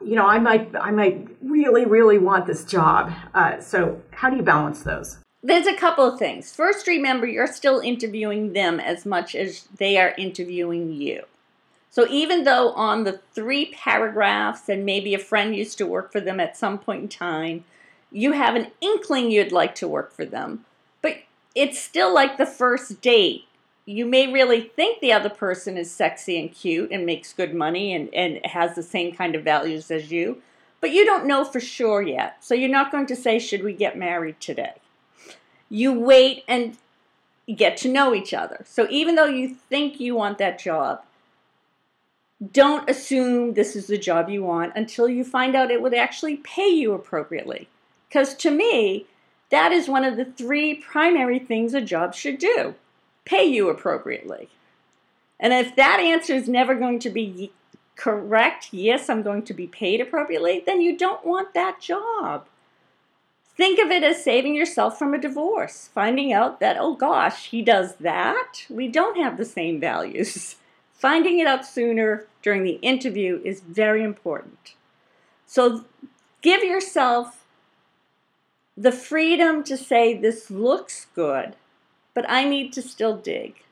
you 0.00 0.14
know 0.16 0.26
I 0.26 0.38
might 0.38 0.74
I 0.76 0.90
might 0.90 1.28
really 1.42 1.84
really 1.84 2.18
want 2.18 2.46
this 2.46 2.64
job. 2.64 3.12
Uh, 3.34 3.60
so, 3.60 4.00
how 4.10 4.30
do 4.30 4.36
you 4.36 4.42
balance 4.42 4.82
those? 4.82 5.18
There's 5.42 5.66
a 5.66 5.76
couple 5.76 6.04
of 6.04 6.18
things. 6.18 6.54
First, 6.54 6.86
remember 6.86 7.26
you're 7.26 7.48
still 7.48 7.80
interviewing 7.80 8.52
them 8.52 8.78
as 8.78 9.04
much 9.04 9.34
as 9.34 9.66
they 9.76 9.98
are 9.98 10.14
interviewing 10.16 10.92
you. 10.92 11.24
So 11.92 12.06
even 12.08 12.44
though 12.44 12.72
on 12.72 13.04
the 13.04 13.20
three 13.34 13.66
paragraphs, 13.66 14.68
and 14.70 14.86
maybe 14.86 15.14
a 15.14 15.18
friend 15.18 15.54
used 15.54 15.76
to 15.76 15.86
work 15.86 16.10
for 16.10 16.20
them 16.20 16.40
at 16.40 16.56
some 16.56 16.78
point 16.78 17.02
in 17.02 17.08
time, 17.08 17.64
you 18.10 18.32
have 18.32 18.54
an 18.54 18.68
inkling 18.80 19.30
you'd 19.30 19.52
like 19.52 19.74
to 19.76 19.88
work 19.88 20.10
for 20.10 20.24
them, 20.24 20.64
but 21.02 21.16
it's 21.54 21.78
still 21.78 22.14
like 22.14 22.38
the 22.38 22.46
first 22.46 23.02
date. 23.02 23.44
You 23.84 24.06
may 24.06 24.32
really 24.32 24.60
think 24.60 25.00
the 25.00 25.12
other 25.12 25.28
person 25.28 25.76
is 25.76 25.90
sexy 25.90 26.38
and 26.38 26.52
cute 26.52 26.92
and 26.92 27.04
makes 27.04 27.32
good 27.32 27.54
money 27.54 27.94
and, 27.94 28.12
and 28.14 28.44
has 28.46 28.76
the 28.76 28.82
same 28.82 29.14
kind 29.14 29.34
of 29.34 29.42
values 29.42 29.90
as 29.90 30.12
you, 30.12 30.40
but 30.80 30.92
you 30.92 31.04
don't 31.04 31.26
know 31.26 31.44
for 31.44 31.58
sure 31.58 32.02
yet. 32.02 32.44
So 32.44 32.54
you're 32.54 32.68
not 32.68 32.92
going 32.92 33.06
to 33.06 33.16
say, 33.16 33.38
Should 33.38 33.64
we 33.64 33.72
get 33.72 33.98
married 33.98 34.40
today? 34.40 34.74
You 35.68 35.92
wait 35.92 36.44
and 36.46 36.76
get 37.56 37.76
to 37.78 37.88
know 37.88 38.14
each 38.14 38.32
other. 38.32 38.64
So 38.66 38.86
even 38.88 39.16
though 39.16 39.26
you 39.26 39.48
think 39.48 39.98
you 39.98 40.14
want 40.14 40.38
that 40.38 40.58
job, 40.58 41.02
don't 42.52 42.88
assume 42.88 43.54
this 43.54 43.76
is 43.76 43.86
the 43.86 43.98
job 43.98 44.28
you 44.28 44.42
want 44.42 44.72
until 44.74 45.08
you 45.08 45.24
find 45.24 45.54
out 45.54 45.70
it 45.70 45.82
would 45.82 45.94
actually 45.94 46.36
pay 46.36 46.68
you 46.68 46.92
appropriately. 46.92 47.68
Because 48.08 48.34
to 48.36 48.50
me, 48.50 49.06
that 49.50 49.72
is 49.72 49.88
one 49.88 50.04
of 50.04 50.16
the 50.16 50.24
three 50.24 50.74
primary 50.74 51.38
things 51.38 51.74
a 51.74 51.80
job 51.80 52.14
should 52.14 52.38
do 52.38 52.74
pay 53.24 53.44
you 53.44 53.68
appropriately. 53.68 54.48
And 55.38 55.52
if 55.52 55.74
that 55.76 56.00
answer 56.00 56.34
is 56.34 56.48
never 56.48 56.74
going 56.74 56.98
to 57.00 57.10
be 57.10 57.52
correct, 57.96 58.68
yes, 58.72 59.08
I'm 59.08 59.22
going 59.22 59.42
to 59.42 59.54
be 59.54 59.66
paid 59.66 60.00
appropriately, 60.00 60.62
then 60.64 60.80
you 60.80 60.96
don't 60.96 61.24
want 61.24 61.54
that 61.54 61.80
job. 61.80 62.46
Think 63.56 63.78
of 63.78 63.90
it 63.90 64.02
as 64.02 64.24
saving 64.24 64.54
yourself 64.54 64.98
from 64.98 65.12
a 65.12 65.20
divorce, 65.20 65.90
finding 65.92 66.32
out 66.32 66.58
that, 66.60 66.76
oh 66.78 66.94
gosh, 66.94 67.50
he 67.50 67.60
does 67.60 67.96
that. 67.96 68.64
We 68.70 68.88
don't 68.88 69.18
have 69.18 69.36
the 69.36 69.44
same 69.44 69.78
values. 69.78 70.56
Finding 70.94 71.40
it 71.40 71.48
out 71.48 71.66
sooner 71.66 72.26
during 72.42 72.62
the 72.62 72.78
interview 72.80 73.40
is 73.44 73.60
very 73.60 74.04
important. 74.04 74.74
So 75.46 75.84
give 76.42 76.62
yourself 76.62 77.44
the 78.76 78.92
freedom 78.92 79.64
to 79.64 79.76
say, 79.76 80.16
This 80.16 80.48
looks 80.48 81.08
good, 81.14 81.56
but 82.14 82.28
I 82.28 82.44
need 82.44 82.72
to 82.74 82.82
still 82.82 83.16
dig. 83.16 83.62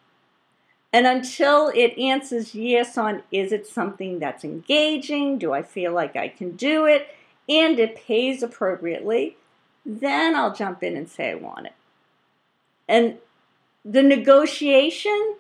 And 0.93 1.07
until 1.07 1.71
it 1.75 1.97
answers 1.99 2.55
yes 2.55 2.99
on 2.99 3.23
is 3.31 3.53
it 3.53 3.67
something 3.67 4.19
that's 4.19 4.45
engaging? 4.45 5.39
Do 5.39 5.53
I 5.53 5.63
feel 5.63 5.93
like 5.93 6.17
I 6.17 6.29
can 6.29 6.57
do 6.57 6.85
it? 6.85 7.09
And 7.49 7.79
it 7.79 7.97
pays 7.97 8.43
appropriately, 8.43 9.37
then 9.85 10.35
I'll 10.35 10.55
jump 10.55 10.83
in 10.83 10.97
and 10.97 11.09
say 11.09 11.31
I 11.31 11.35
want 11.35 11.67
it. 11.67 11.75
And 12.89 13.19
the 13.85 14.03
negotiation 14.03 15.37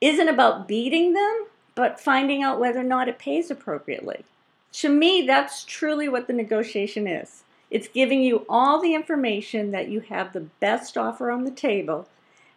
isn't 0.00 0.28
about 0.28 0.68
beating 0.68 1.12
them, 1.12 1.46
but 1.74 2.00
finding 2.00 2.42
out 2.42 2.60
whether 2.60 2.80
or 2.80 2.84
not 2.84 3.08
it 3.08 3.18
pays 3.18 3.50
appropriately. 3.50 4.24
To 4.72 4.88
me, 4.88 5.24
that's 5.26 5.64
truly 5.64 6.08
what 6.08 6.26
the 6.26 6.32
negotiation 6.32 7.06
is. 7.06 7.42
It's 7.70 7.88
giving 7.88 8.22
you 8.22 8.46
all 8.48 8.80
the 8.80 8.94
information 8.94 9.70
that 9.72 9.88
you 9.88 10.00
have 10.00 10.32
the 10.32 10.46
best 10.60 10.96
offer 10.96 11.30
on 11.30 11.44
the 11.44 11.50
table, 11.50 12.08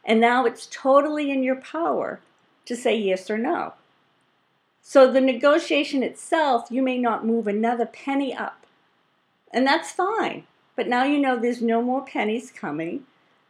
and 0.04 0.20
now 0.20 0.46
it's 0.46 0.68
totally 0.72 1.32
in 1.32 1.44
your 1.44 1.56
power 1.56 2.20
to 2.66 2.76
say 2.76 2.98
yes 2.98 3.30
or 3.30 3.38
no. 3.38 3.74
So 4.82 5.12
the 5.12 5.22
negotiation 5.22 6.04
itself, 6.04 6.68
you 6.70 6.82
may 6.82 6.98
not 6.98 7.26
move 7.26 7.48
another 7.48 7.86
penny 7.86 8.34
up, 8.34 8.66
and 9.54 9.66
that's 9.66 9.92
fine. 9.92 10.44
But 10.76 10.88
now 10.88 11.04
you 11.04 11.20
know 11.20 11.38
there's 11.38 11.62
no 11.62 11.82
more 11.82 12.04
pennies 12.04 12.52
coming, 12.52 13.06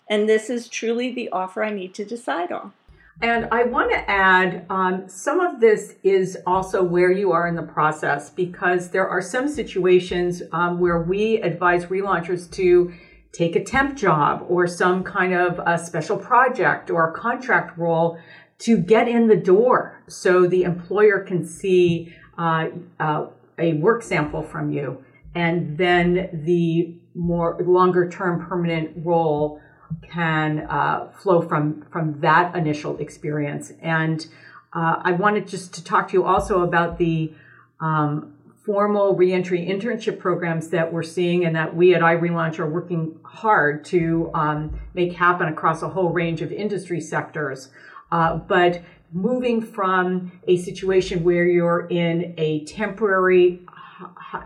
and 0.09 0.27
this 0.27 0.49
is 0.49 0.67
truly 0.67 1.13
the 1.13 1.29
offer 1.29 1.63
I 1.63 1.71
need 1.71 1.93
to 1.95 2.05
decide 2.05 2.51
on. 2.51 2.73
And 3.21 3.47
I 3.51 3.63
want 3.63 3.91
to 3.91 4.09
add 4.09 4.65
um, 4.69 5.07
some 5.07 5.39
of 5.39 5.59
this 5.59 5.95
is 6.01 6.37
also 6.47 6.81
where 6.81 7.11
you 7.11 7.31
are 7.31 7.47
in 7.47 7.55
the 7.55 7.61
process 7.61 8.31
because 8.31 8.89
there 8.89 9.07
are 9.07 9.21
some 9.21 9.47
situations 9.47 10.41
um, 10.51 10.79
where 10.79 10.99
we 10.99 11.39
advise 11.41 11.85
relaunchers 11.85 12.49
to 12.53 12.91
take 13.31 13.55
a 13.55 13.63
temp 13.63 13.97
job 13.97 14.45
or 14.49 14.67
some 14.67 15.03
kind 15.03 15.33
of 15.33 15.59
a 15.65 15.77
special 15.77 16.17
project 16.17 16.89
or 16.89 17.09
a 17.09 17.13
contract 17.13 17.77
role 17.77 18.17
to 18.59 18.77
get 18.77 19.07
in 19.07 19.27
the 19.27 19.35
door 19.35 20.01
so 20.07 20.45
the 20.45 20.63
employer 20.63 21.19
can 21.19 21.45
see 21.45 22.13
uh, 22.37 22.67
uh, 22.99 23.25
a 23.57 23.73
work 23.73 24.03
sample 24.03 24.43
from 24.43 24.71
you 24.71 25.03
and 25.35 25.77
then 25.77 26.29
the 26.45 26.93
more 27.15 27.57
longer 27.61 28.09
term 28.09 28.45
permanent 28.45 28.91
role 29.05 29.61
can 30.01 30.65
uh, 30.69 31.09
flow 31.11 31.41
from 31.41 31.85
from 31.91 32.19
that 32.21 32.55
initial 32.55 32.97
experience. 32.97 33.73
And 33.81 34.25
uh, 34.73 35.01
I 35.01 35.11
wanted 35.11 35.47
just 35.47 35.73
to 35.75 35.83
talk 35.83 36.09
to 36.09 36.13
you 36.13 36.25
also 36.25 36.61
about 36.61 36.97
the 36.97 37.33
um, 37.79 38.33
formal 38.71 39.13
reentry 39.17 39.67
internship 39.67 40.17
programs 40.17 40.69
that 40.69 40.93
we're 40.93 41.03
seeing 41.03 41.43
and 41.43 41.53
that 41.53 41.75
we 41.75 41.93
at 41.93 41.99
iRelaunch 42.01 42.57
are 42.57 42.69
working 42.69 43.19
hard 43.21 43.83
to 43.83 44.31
um, 44.33 44.79
make 44.93 45.11
happen 45.11 45.49
across 45.49 45.81
a 45.81 45.89
whole 45.89 46.07
range 46.07 46.41
of 46.41 46.53
industry 46.53 47.01
sectors. 47.01 47.67
Uh, 48.13 48.37
but 48.37 48.81
moving 49.11 49.61
from 49.61 50.31
a 50.47 50.55
situation 50.55 51.21
where 51.21 51.45
you're 51.45 51.85
in 51.89 52.33
a 52.37 52.63
temporary 52.63 53.59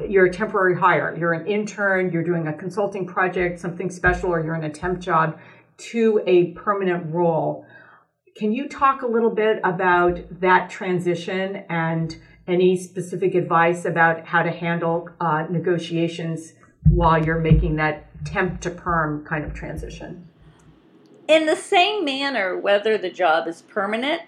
you're 0.10 0.26
a 0.26 0.34
temporary 0.34 0.76
hire. 0.76 1.16
You're 1.16 1.34
an 1.34 1.46
intern, 1.46 2.12
you're 2.12 2.24
doing 2.24 2.48
a 2.48 2.54
consulting 2.54 3.06
project, 3.06 3.60
something 3.60 3.92
special, 3.92 4.32
or 4.32 4.44
you're 4.44 4.56
in 4.56 4.64
a 4.64 4.72
temp 4.72 5.00
job 5.00 5.38
to 5.78 6.24
a 6.26 6.52
permanent 6.54 7.14
role. 7.14 7.64
Can 8.36 8.52
you 8.52 8.68
talk 8.68 9.04
a 9.04 9.08
little 9.08 9.30
bit 9.30 9.60
about 9.64 10.20
that 10.42 10.72
transition 10.72 11.64
and 11.70 12.18
any 12.48 12.78
specific 12.78 13.34
advice 13.34 13.86
about 13.86 14.26
how 14.26 14.44
to 14.44 14.52
handle 14.52 15.10
uh, 15.20 15.46
negotiations 15.50 16.54
while 16.90 17.24
you're 17.24 17.40
making 17.40 17.76
that 17.78 18.08
temp 18.26 18.62
to 18.62 18.70
perm 18.70 19.26
kind 19.26 19.44
of 19.44 19.54
transition? 19.54 20.28
In 21.28 21.48
the 21.48 21.56
same 21.56 22.06
manner, 22.06 22.58
whether 22.58 22.98
the 22.98 23.10
job 23.10 23.48
is 23.48 23.64
permanent 23.64 24.22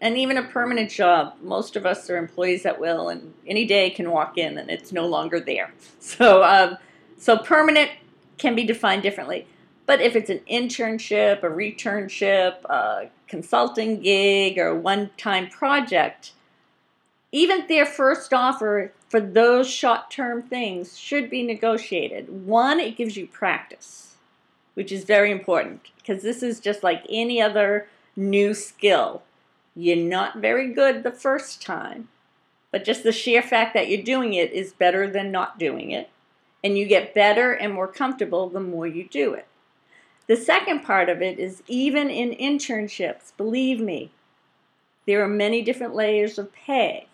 and 0.00 0.18
even 0.18 0.36
a 0.36 0.42
permanent 0.42 0.90
job, 0.90 1.34
most 1.40 1.76
of 1.76 1.86
us 1.86 2.10
are 2.10 2.16
employees 2.16 2.66
at 2.66 2.80
will, 2.80 3.08
and 3.08 3.32
any 3.46 3.64
day 3.64 3.90
can 3.90 4.10
walk 4.10 4.36
in 4.36 4.58
and 4.58 4.70
it's 4.70 4.92
no 4.92 5.06
longer 5.06 5.40
there. 5.40 5.72
So, 6.00 6.44
um, 6.44 6.78
so 7.18 7.36
permanent 7.36 7.90
can 8.38 8.54
be 8.54 8.64
defined 8.64 9.02
differently. 9.02 9.46
But 9.86 10.00
if 10.00 10.14
it's 10.14 10.30
an 10.30 10.40
internship, 10.50 11.42
a 11.42 11.48
returnship, 11.48 12.64
a 12.64 13.10
consulting 13.26 14.00
gig, 14.00 14.58
or 14.58 14.68
a 14.68 14.76
one-time 14.76 15.48
project, 15.48 16.32
even 17.36 17.66
their 17.66 17.84
first 17.84 18.32
offer 18.32 18.92
for 19.10 19.20
those 19.20 19.68
short-term 19.68 20.40
things 20.40 20.98
should 20.98 21.28
be 21.28 21.42
negotiated. 21.42 22.46
One, 22.46 22.80
it 22.80 22.96
gives 22.96 23.14
you 23.16 23.26
practice, 23.26 24.14
which 24.72 24.90
is 24.90 25.04
very 25.04 25.30
important 25.30 25.82
because 25.98 26.22
this 26.22 26.42
is 26.42 26.60
just 26.60 26.82
like 26.82 27.04
any 27.10 27.42
other 27.42 27.88
new 28.16 28.54
skill 28.54 29.22
you're 29.78 29.96
not 29.96 30.38
very 30.38 30.72
good 30.72 31.02
the 31.02 31.10
first 31.10 31.60
time, 31.60 32.08
but 32.70 32.86
just 32.86 33.02
the 33.02 33.12
sheer 33.12 33.42
fact 33.42 33.74
that 33.74 33.90
you're 33.90 34.02
doing 34.02 34.32
it 34.32 34.50
is 34.52 34.72
better 34.72 35.06
than 35.06 35.30
not 35.30 35.58
doing 35.58 35.90
it. 35.90 36.08
And 36.64 36.78
you 36.78 36.86
get 36.86 37.14
better 37.14 37.52
and 37.52 37.74
more 37.74 37.86
comfortable 37.86 38.48
the 38.48 38.60
more 38.60 38.86
you 38.86 39.06
do 39.06 39.34
it. 39.34 39.46
The 40.26 40.36
second 40.36 40.84
part 40.84 41.10
of 41.10 41.20
it 41.20 41.38
is 41.38 41.62
even 41.68 42.08
in 42.08 42.30
internships, 42.30 43.36
believe 43.36 43.78
me, 43.78 44.10
there 45.06 45.22
are 45.22 45.28
many 45.28 45.60
different 45.60 45.94
layers 45.94 46.38
of 46.38 46.50
pay. 46.54 47.06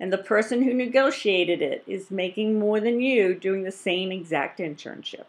And 0.00 0.10
the 0.10 0.18
person 0.18 0.62
who 0.62 0.72
negotiated 0.72 1.60
it 1.60 1.84
is 1.86 2.10
making 2.10 2.58
more 2.58 2.80
than 2.80 3.00
you 3.00 3.34
doing 3.34 3.64
the 3.64 3.70
same 3.70 4.10
exact 4.10 4.58
internship. 4.58 5.26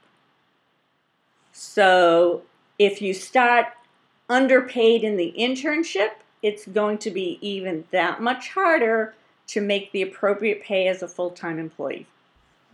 So 1.52 2.44
if 2.80 3.02
you 3.02 3.14
start 3.14 3.68
underpaid 4.30 5.04
in 5.04 5.18
the 5.18 5.34
internship, 5.38 6.12
it's 6.42 6.66
going 6.66 6.98
to 7.00 7.12
be 7.12 7.38
even 7.42 7.84
that 7.92 8.22
much 8.22 8.50
harder 8.50 9.14
to 9.48 9.60
make 9.60 9.92
the 9.92 10.02
appropriate 10.02 10.64
pay 10.64 10.88
as 10.88 11.04
a 11.04 11.08
full 11.08 11.32
time 11.32 11.60
employee. 11.60 12.08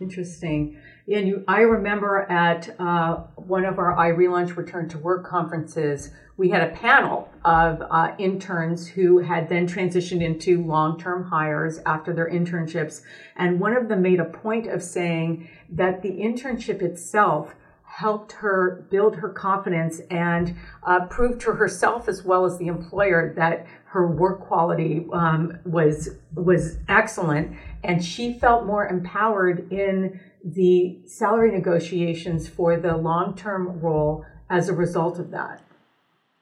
Interesting. 0.00 0.78
And 1.12 1.26
you, 1.26 1.44
I 1.48 1.60
remember 1.60 2.30
at 2.30 2.78
uh, 2.78 3.16
one 3.34 3.64
of 3.64 3.78
our 3.78 3.96
iRelaunch 3.96 4.56
Return 4.56 4.88
to 4.90 4.98
Work 4.98 5.26
conferences, 5.26 6.12
we 6.36 6.50
had 6.50 6.62
a 6.62 6.74
panel 6.76 7.28
of 7.44 7.82
uh, 7.90 8.14
interns 8.18 8.86
who 8.86 9.18
had 9.18 9.48
then 9.48 9.66
transitioned 9.66 10.22
into 10.22 10.64
long-term 10.64 11.24
hires 11.24 11.80
after 11.84 12.12
their 12.12 12.30
internships. 12.30 13.02
And 13.36 13.58
one 13.58 13.76
of 13.76 13.88
them 13.88 14.02
made 14.02 14.20
a 14.20 14.24
point 14.24 14.68
of 14.68 14.82
saying 14.82 15.48
that 15.70 16.02
the 16.02 16.10
internship 16.10 16.80
itself 16.80 17.54
helped 17.82 18.32
her 18.32 18.86
build 18.90 19.16
her 19.16 19.30
confidence 19.30 20.00
and 20.10 20.54
uh, 20.84 21.06
prove 21.06 21.38
to 21.40 21.52
herself 21.52 22.06
as 22.06 22.22
well 22.22 22.44
as 22.44 22.56
the 22.58 22.66
employer 22.68 23.32
that 23.34 23.66
her 23.86 24.06
work 24.06 24.40
quality 24.40 25.06
um, 25.12 25.58
was 25.64 26.10
was 26.34 26.76
excellent, 26.88 27.56
and 27.84 28.04
she 28.04 28.32
felt 28.32 28.66
more 28.66 28.86
empowered 28.86 29.70
in 29.72 30.20
the 30.44 30.98
salary 31.06 31.50
negotiations 31.50 32.48
for 32.48 32.76
the 32.76 32.96
long 32.96 33.34
term 33.34 33.80
role 33.80 34.24
as 34.50 34.68
a 34.68 34.72
result 34.72 35.18
of 35.18 35.30
that. 35.30 35.62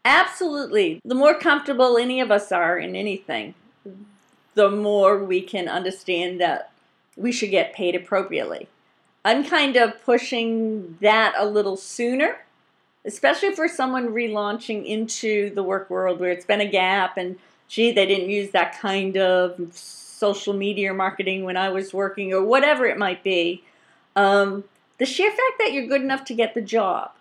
Absolutely. 0.04 1.00
The 1.04 1.14
more 1.14 1.34
comfortable 1.34 1.98
any 1.98 2.20
of 2.20 2.30
us 2.30 2.52
are 2.52 2.78
in 2.78 2.94
anything, 2.94 3.54
the 4.54 4.70
more 4.70 5.24
we 5.24 5.42
can 5.42 5.68
understand 5.68 6.40
that 6.40 6.70
we 7.16 7.32
should 7.32 7.50
get 7.50 7.74
paid 7.74 7.94
appropriately. 7.96 8.68
I'm 9.24 9.42
kind 9.42 9.74
of 9.76 10.00
pushing 10.04 10.98
that 11.00 11.34
a 11.36 11.44
little 11.44 11.76
sooner, 11.76 12.36
especially 13.04 13.52
for 13.56 13.66
someone 13.66 14.08
relaunching 14.08 14.86
into 14.86 15.52
the 15.54 15.64
work 15.64 15.90
world 15.90 16.20
where 16.20 16.30
it's 16.30 16.46
been 16.46 16.60
a 16.60 16.70
gap 16.70 17.16
and 17.16 17.36
gee, 17.68 17.90
they 17.90 18.06
didn't 18.06 18.30
use 18.30 18.50
that 18.52 18.78
kind 18.78 19.16
of 19.16 19.58
social 20.16 20.54
media 20.54 20.94
marketing 20.94 21.44
when 21.44 21.56
I 21.56 21.68
was 21.68 21.92
working 21.92 22.32
or 22.32 22.42
whatever 22.42 22.86
it 22.86 22.96
might 22.96 23.22
be. 23.22 23.62
Um, 24.14 24.64
the 24.98 25.04
sheer 25.04 25.30
fact 25.30 25.58
that 25.58 25.72
you're 25.72 25.86
good 25.86 26.00
enough 26.00 26.24
to 26.26 26.34
get 26.34 26.54
the 26.54 26.62
job, 26.62 27.12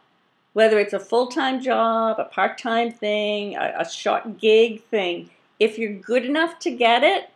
whether 0.53 0.79
it's 0.79 0.93
a 0.93 0.99
full 0.99 1.27
time 1.27 1.61
job, 1.61 2.19
a 2.19 2.23
part 2.23 2.57
time 2.57 2.91
thing, 2.91 3.57
a, 3.57 3.75
a 3.79 3.89
short 3.89 4.37
gig 4.37 4.81
thing, 4.83 5.29
if 5.59 5.77
you're 5.77 5.93
good 5.93 6.25
enough 6.25 6.57
to 6.59 6.71
get 6.71 7.03
it, 7.03 7.29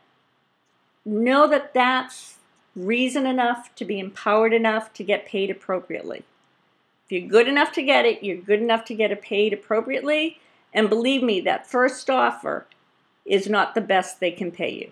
know 1.05 1.47
that 1.47 1.73
that's 1.73 2.37
reason 2.75 3.25
enough 3.25 3.75
to 3.75 3.83
be 3.83 3.99
empowered 3.99 4.53
enough 4.53 4.93
to 4.93 5.03
get 5.03 5.25
paid 5.25 5.49
appropriately. 5.49 6.23
If 7.05 7.11
you're 7.11 7.29
good 7.29 7.49
enough 7.49 7.73
to 7.73 7.81
get 7.81 8.05
it, 8.05 8.23
you're 8.23 8.37
good 8.37 8.61
enough 8.61 8.85
to 8.85 8.95
get 8.95 9.11
it 9.11 9.21
paid 9.21 9.51
appropriately. 9.51 10.39
And 10.73 10.89
believe 10.89 11.23
me, 11.23 11.41
that 11.41 11.67
first 11.67 12.09
offer 12.09 12.65
is 13.25 13.49
not 13.49 13.75
the 13.75 13.81
best 13.81 14.19
they 14.19 14.31
can 14.31 14.51
pay 14.51 14.71
you. 14.71 14.91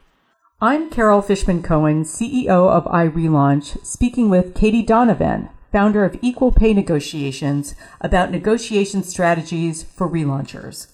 I'm 0.59 0.89
Carol 0.89 1.21
Fishman 1.21 1.61
Cohen, 1.61 2.03
CEO 2.03 2.67
of 2.71 2.85
iRelaunch, 2.85 3.85
speaking 3.85 4.27
with 4.27 4.55
Katie 4.55 4.81
Donovan, 4.81 5.49
founder 5.71 6.03
of 6.03 6.17
Equal 6.23 6.51
Pay 6.51 6.73
Negotiations, 6.73 7.75
about 8.01 8.31
negotiation 8.31 9.03
strategies 9.03 9.83
for 9.83 10.09
relaunchers. 10.09 10.91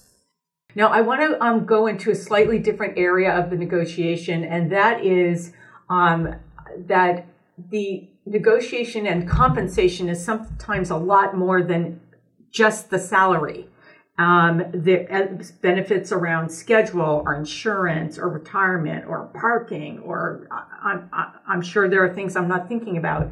Now, 0.74 0.88
I 0.88 1.00
want 1.00 1.22
to 1.22 1.42
um, 1.42 1.64
go 1.64 1.86
into 1.86 2.10
a 2.10 2.14
slightly 2.14 2.58
different 2.58 2.98
area 2.98 3.34
of 3.34 3.48
the 3.48 3.56
negotiation, 3.56 4.44
and 4.44 4.70
that 4.70 5.02
is 5.02 5.54
um, 5.88 6.34
that 6.76 7.24
the 7.56 8.06
negotiation 8.26 9.06
and 9.06 9.26
compensation 9.26 10.10
is 10.10 10.22
sometimes 10.22 10.90
a 10.90 10.98
lot 10.98 11.38
more 11.38 11.62
than 11.62 12.02
just 12.50 12.90
the 12.90 12.98
salary 12.98 13.68
um, 14.16 14.64
the 14.72 15.12
uh, 15.12 15.42
benefits 15.60 16.12
around 16.12 16.48
schedule 16.48 17.22
or 17.26 17.34
insurance 17.34 18.16
or 18.16 18.28
retirement 18.28 19.06
or 19.06 19.30
parking 19.34 19.98
or 20.00 20.46
uh, 20.50 20.60
I'm, 20.82 21.10
I'm 21.48 21.62
sure 21.62 21.88
there 21.88 22.04
are 22.04 22.14
things 22.14 22.36
I'm 22.36 22.48
not 22.48 22.68
thinking 22.68 22.96
about. 22.96 23.30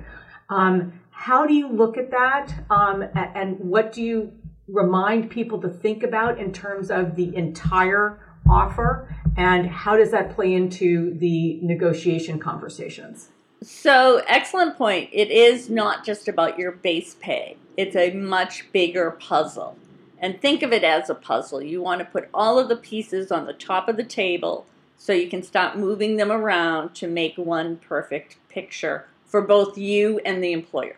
Um, 0.50 1.00
how 1.10 1.46
do 1.46 1.54
you 1.54 1.68
look 1.68 1.96
at 1.96 2.10
that 2.10 2.52
um, 2.68 3.04
and 3.14 3.58
what 3.60 3.92
do 3.92 4.02
you 4.02 4.32
remind 4.66 5.30
people 5.30 5.60
to 5.60 5.68
think 5.68 6.02
about 6.02 6.38
in 6.40 6.52
terms 6.52 6.90
of 6.90 7.14
the 7.14 7.34
entire 7.36 8.18
offer 8.50 9.14
and 9.36 9.66
how 9.66 9.96
does 9.96 10.10
that 10.10 10.34
play 10.34 10.52
into 10.52 11.14
the 11.14 11.60
negotiation 11.62 12.38
conversations? 12.38 13.28
So, 13.62 14.22
excellent 14.26 14.76
point. 14.76 15.10
It 15.12 15.30
is 15.30 15.70
not 15.70 16.04
just 16.04 16.26
about 16.26 16.58
your 16.58 16.72
base 16.72 17.14
pay, 17.20 17.56
it's 17.76 17.94
a 17.94 18.12
much 18.12 18.70
bigger 18.72 19.12
puzzle. 19.12 19.76
And 20.22 20.40
think 20.40 20.62
of 20.62 20.72
it 20.72 20.84
as 20.84 21.10
a 21.10 21.16
puzzle. 21.16 21.60
You 21.60 21.82
want 21.82 21.98
to 21.98 22.04
put 22.04 22.28
all 22.32 22.58
of 22.58 22.68
the 22.68 22.76
pieces 22.76 23.32
on 23.32 23.44
the 23.44 23.52
top 23.52 23.88
of 23.88 23.96
the 23.96 24.04
table 24.04 24.64
so 24.96 25.12
you 25.12 25.28
can 25.28 25.42
start 25.42 25.76
moving 25.76 26.16
them 26.16 26.30
around 26.30 26.94
to 26.94 27.08
make 27.08 27.36
one 27.36 27.76
perfect 27.76 28.36
picture 28.48 29.06
for 29.26 29.42
both 29.42 29.76
you 29.76 30.20
and 30.24 30.42
the 30.42 30.52
employer. 30.52 30.96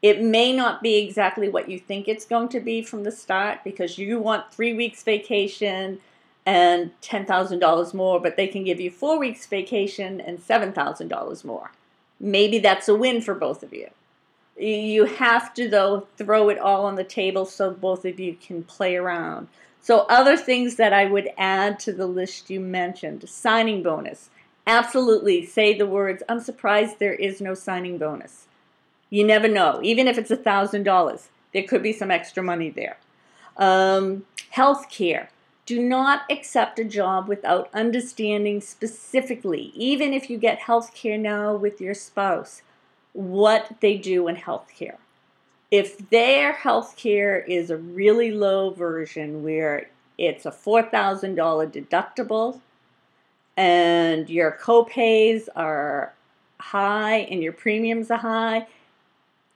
It 0.00 0.22
may 0.22 0.52
not 0.52 0.80
be 0.80 0.98
exactly 0.98 1.48
what 1.48 1.68
you 1.68 1.80
think 1.80 2.06
it's 2.06 2.24
going 2.24 2.48
to 2.50 2.60
be 2.60 2.80
from 2.82 3.02
the 3.02 3.10
start 3.10 3.64
because 3.64 3.98
you 3.98 4.20
want 4.20 4.52
three 4.52 4.72
weeks 4.72 5.02
vacation 5.02 5.98
and 6.46 6.92
$10,000 7.02 7.94
more, 7.94 8.20
but 8.20 8.36
they 8.36 8.46
can 8.46 8.62
give 8.62 8.80
you 8.80 8.90
four 8.92 9.18
weeks 9.18 9.46
vacation 9.46 10.20
and 10.20 10.38
$7,000 10.38 11.44
more. 11.44 11.72
Maybe 12.20 12.60
that's 12.60 12.88
a 12.88 12.94
win 12.94 13.20
for 13.20 13.34
both 13.34 13.64
of 13.64 13.74
you. 13.74 13.90
You 14.58 15.04
have 15.04 15.54
to, 15.54 15.68
though, 15.68 16.08
throw 16.16 16.48
it 16.48 16.58
all 16.58 16.84
on 16.84 16.96
the 16.96 17.04
table 17.04 17.46
so 17.46 17.70
both 17.70 18.04
of 18.04 18.18
you 18.18 18.34
can 18.34 18.64
play 18.64 18.96
around. 18.96 19.48
So, 19.80 20.00
other 20.08 20.36
things 20.36 20.76
that 20.76 20.92
I 20.92 21.04
would 21.04 21.30
add 21.38 21.78
to 21.80 21.92
the 21.92 22.06
list 22.06 22.50
you 22.50 22.58
mentioned 22.58 23.28
signing 23.28 23.82
bonus. 23.82 24.30
Absolutely 24.66 25.46
say 25.46 25.76
the 25.76 25.86
words, 25.86 26.22
I'm 26.28 26.40
surprised 26.40 26.98
there 26.98 27.14
is 27.14 27.40
no 27.40 27.54
signing 27.54 27.98
bonus. 27.98 28.46
You 29.10 29.24
never 29.24 29.48
know. 29.48 29.80
Even 29.82 30.08
if 30.08 30.18
it's 30.18 30.30
a 30.30 30.36
$1,000, 30.36 31.28
there 31.54 31.62
could 31.62 31.82
be 31.82 31.92
some 31.92 32.10
extra 32.10 32.42
money 32.42 32.68
there. 32.68 32.98
Um, 33.56 34.26
health 34.50 34.90
care. 34.90 35.30
Do 35.64 35.80
not 35.80 36.22
accept 36.30 36.78
a 36.78 36.84
job 36.84 37.28
without 37.28 37.70
understanding 37.72 38.60
specifically, 38.60 39.72
even 39.74 40.12
if 40.12 40.28
you 40.28 40.36
get 40.36 40.60
health 40.60 40.94
care 40.94 41.18
now 41.18 41.54
with 41.54 41.80
your 41.80 41.94
spouse 41.94 42.62
what 43.12 43.76
they 43.80 43.96
do 43.96 44.28
in 44.28 44.36
healthcare. 44.36 44.96
If 45.70 46.10
their 46.10 46.52
healthcare 46.54 47.46
is 47.46 47.70
a 47.70 47.76
really 47.76 48.30
low 48.30 48.70
version 48.70 49.42
where 49.42 49.90
it's 50.16 50.46
a 50.46 50.50
$4,000 50.50 51.36
deductible 51.70 52.60
and 53.56 54.30
your 54.30 54.58
copays 54.60 55.48
are 55.54 56.14
high 56.58 57.18
and 57.30 57.42
your 57.42 57.52
premiums 57.52 58.10
are 58.10 58.18
high, 58.18 58.66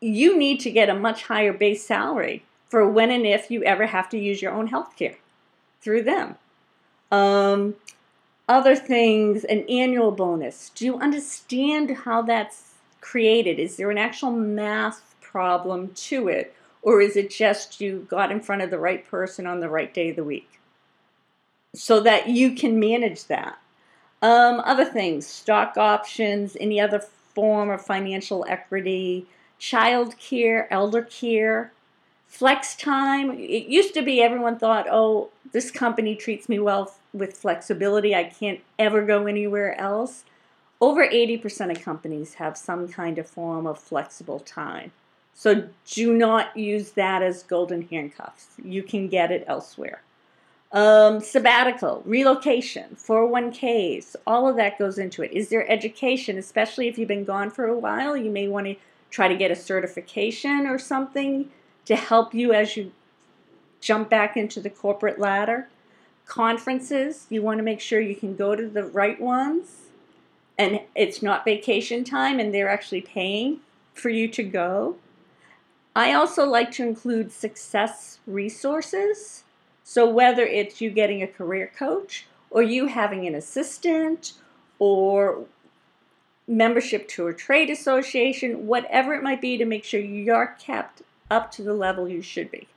you 0.00 0.36
need 0.36 0.60
to 0.60 0.70
get 0.70 0.90
a 0.90 0.94
much 0.94 1.24
higher 1.24 1.52
base 1.52 1.86
salary 1.86 2.44
for 2.68 2.88
when 2.88 3.10
and 3.10 3.26
if 3.26 3.50
you 3.50 3.62
ever 3.64 3.86
have 3.86 4.08
to 4.10 4.18
use 4.18 4.42
your 4.42 4.52
own 4.52 4.68
healthcare 4.68 5.16
through 5.80 6.02
them. 6.02 6.36
Um, 7.10 7.76
other 8.48 8.74
things, 8.74 9.44
an 9.44 9.64
annual 9.68 10.10
bonus. 10.10 10.70
Do 10.74 10.84
you 10.84 10.98
understand 10.98 11.90
how 12.04 12.22
that's 12.22 12.71
created? 13.02 13.58
Is 13.58 13.76
there 13.76 13.90
an 13.90 13.98
actual 13.98 14.30
math 14.30 15.14
problem 15.20 15.90
to 15.94 16.28
it? 16.28 16.54
Or 16.80 17.02
is 17.02 17.16
it 17.16 17.30
just 17.30 17.80
you 17.80 18.06
got 18.08 18.32
in 18.32 18.40
front 18.40 18.62
of 18.62 18.70
the 18.70 18.78
right 18.78 19.06
person 19.06 19.46
on 19.46 19.60
the 19.60 19.68
right 19.68 19.92
day 19.92 20.10
of 20.10 20.16
the 20.16 20.24
week? 20.24 20.48
So 21.74 22.00
that 22.00 22.28
you 22.28 22.54
can 22.54 22.80
manage 22.80 23.26
that. 23.26 23.58
Um, 24.22 24.60
other 24.64 24.84
things, 24.84 25.26
stock 25.26 25.76
options, 25.76 26.56
any 26.60 26.80
other 26.80 27.00
form 27.34 27.70
of 27.70 27.84
financial 27.84 28.46
equity, 28.48 29.26
child 29.58 30.18
care, 30.18 30.72
elder 30.72 31.02
care, 31.02 31.72
flex 32.26 32.74
time. 32.74 33.38
It 33.38 33.66
used 33.66 33.94
to 33.94 34.02
be 34.02 34.22
everyone 34.22 34.58
thought, 34.58 34.86
oh, 34.90 35.30
this 35.52 35.70
company 35.70 36.14
treats 36.14 36.48
me 36.48 36.58
well 36.58 36.94
with 37.12 37.36
flexibility. 37.36 38.14
I 38.14 38.24
can't 38.24 38.60
ever 38.78 39.02
go 39.02 39.26
anywhere 39.26 39.78
else. 39.78 40.24
Over 40.82 41.06
80% 41.06 41.70
of 41.70 41.80
companies 41.80 42.34
have 42.34 42.56
some 42.56 42.88
kind 42.88 43.16
of 43.16 43.28
form 43.28 43.68
of 43.68 43.78
flexible 43.78 44.40
time. 44.40 44.90
So 45.32 45.68
do 45.86 46.12
not 46.12 46.56
use 46.56 46.90
that 46.90 47.22
as 47.22 47.44
golden 47.44 47.82
handcuffs. 47.82 48.48
You 48.60 48.82
can 48.82 49.06
get 49.06 49.30
it 49.30 49.44
elsewhere. 49.46 50.02
Um, 50.72 51.20
sabbatical, 51.20 52.02
relocation, 52.04 52.96
401ks, 52.96 54.16
all 54.26 54.48
of 54.48 54.56
that 54.56 54.76
goes 54.76 54.98
into 54.98 55.22
it. 55.22 55.30
Is 55.32 55.50
there 55.50 55.70
education, 55.70 56.36
especially 56.36 56.88
if 56.88 56.98
you've 56.98 57.06
been 57.06 57.24
gone 57.24 57.50
for 57.50 57.66
a 57.66 57.78
while? 57.78 58.16
You 58.16 58.32
may 58.32 58.48
want 58.48 58.66
to 58.66 58.74
try 59.08 59.28
to 59.28 59.36
get 59.36 59.52
a 59.52 59.56
certification 59.56 60.66
or 60.66 60.80
something 60.80 61.48
to 61.84 61.94
help 61.94 62.34
you 62.34 62.52
as 62.52 62.76
you 62.76 62.90
jump 63.80 64.10
back 64.10 64.36
into 64.36 64.60
the 64.60 64.70
corporate 64.70 65.20
ladder. 65.20 65.68
Conferences, 66.26 67.26
you 67.30 67.40
want 67.40 67.58
to 67.58 67.64
make 67.64 67.80
sure 67.80 68.00
you 68.00 68.16
can 68.16 68.34
go 68.34 68.56
to 68.56 68.68
the 68.68 68.82
right 68.82 69.20
ones 69.20 69.81
and 70.58 70.80
it's 70.94 71.22
not 71.22 71.44
vacation 71.44 72.04
time 72.04 72.38
and 72.38 72.52
they're 72.52 72.68
actually 72.68 73.00
paying 73.00 73.60
for 73.94 74.08
you 74.08 74.28
to 74.28 74.42
go. 74.42 74.96
I 75.94 76.12
also 76.12 76.46
like 76.46 76.70
to 76.72 76.86
include 76.86 77.32
success 77.32 78.18
resources. 78.26 79.44
So, 79.84 80.08
whether 80.08 80.42
it's 80.42 80.80
you 80.80 80.90
getting 80.90 81.22
a 81.22 81.26
career 81.26 81.70
coach 81.76 82.26
or 82.50 82.62
you 82.62 82.86
having 82.86 83.26
an 83.26 83.34
assistant 83.34 84.34
or 84.78 85.44
membership 86.46 87.08
to 87.08 87.26
a 87.26 87.34
trade 87.34 87.70
association, 87.70 88.66
whatever 88.66 89.14
it 89.14 89.22
might 89.22 89.40
be 89.40 89.56
to 89.58 89.64
make 89.64 89.84
sure 89.84 90.00
you're 90.00 90.56
kept 90.58 91.02
up 91.30 91.50
to 91.52 91.62
the 91.62 91.74
level 91.74 92.08
you 92.08 92.22
should 92.22 92.50
be. 92.50 92.68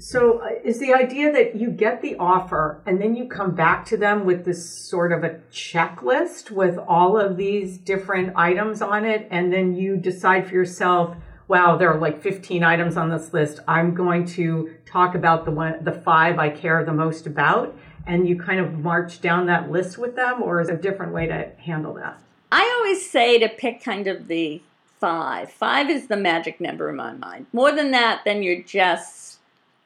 So, 0.00 0.38
uh, 0.38 0.50
is 0.62 0.78
the 0.78 0.94
idea 0.94 1.32
that 1.32 1.56
you 1.56 1.70
get 1.70 2.02
the 2.02 2.14
offer 2.16 2.80
and 2.86 3.00
then 3.00 3.16
you 3.16 3.26
come 3.26 3.56
back 3.56 3.84
to 3.86 3.96
them 3.96 4.24
with 4.24 4.44
this 4.44 4.68
sort 4.68 5.10
of 5.10 5.24
a 5.24 5.40
checklist 5.50 6.52
with 6.52 6.78
all 6.78 7.18
of 7.18 7.36
these 7.36 7.78
different 7.78 8.36
items 8.36 8.80
on 8.80 9.04
it, 9.04 9.26
and 9.30 9.52
then 9.52 9.74
you 9.74 9.96
decide 9.96 10.46
for 10.46 10.54
yourself, 10.54 11.16
wow, 11.48 11.76
there 11.76 11.92
are 11.92 11.98
like 11.98 12.22
15 12.22 12.62
items 12.62 12.96
on 12.96 13.08
this 13.10 13.32
list. 13.32 13.58
I'm 13.66 13.92
going 13.92 14.24
to 14.26 14.72
talk 14.86 15.16
about 15.16 15.44
the 15.44 15.50
one, 15.50 15.82
the 15.82 15.92
five 15.92 16.38
I 16.38 16.50
care 16.50 16.84
the 16.84 16.92
most 16.92 17.26
about, 17.26 17.76
and 18.06 18.28
you 18.28 18.38
kind 18.38 18.60
of 18.60 18.78
march 18.78 19.20
down 19.20 19.46
that 19.46 19.68
list 19.68 19.98
with 19.98 20.14
them, 20.14 20.42
or 20.42 20.60
is 20.60 20.68
there 20.68 20.76
a 20.76 20.80
different 20.80 21.12
way 21.12 21.26
to 21.26 21.50
handle 21.58 21.94
that? 21.94 22.20
I 22.52 22.72
always 22.78 23.10
say 23.10 23.38
to 23.40 23.48
pick 23.48 23.82
kind 23.82 24.06
of 24.06 24.28
the 24.28 24.62
five. 25.00 25.50
Five 25.50 25.90
is 25.90 26.06
the 26.06 26.16
magic 26.16 26.60
number 26.60 26.88
in 26.88 26.96
my 26.96 27.12
mind. 27.12 27.46
More 27.52 27.72
than 27.72 27.90
that, 27.90 28.22
then 28.24 28.42
you're 28.42 28.62
just 28.62 29.27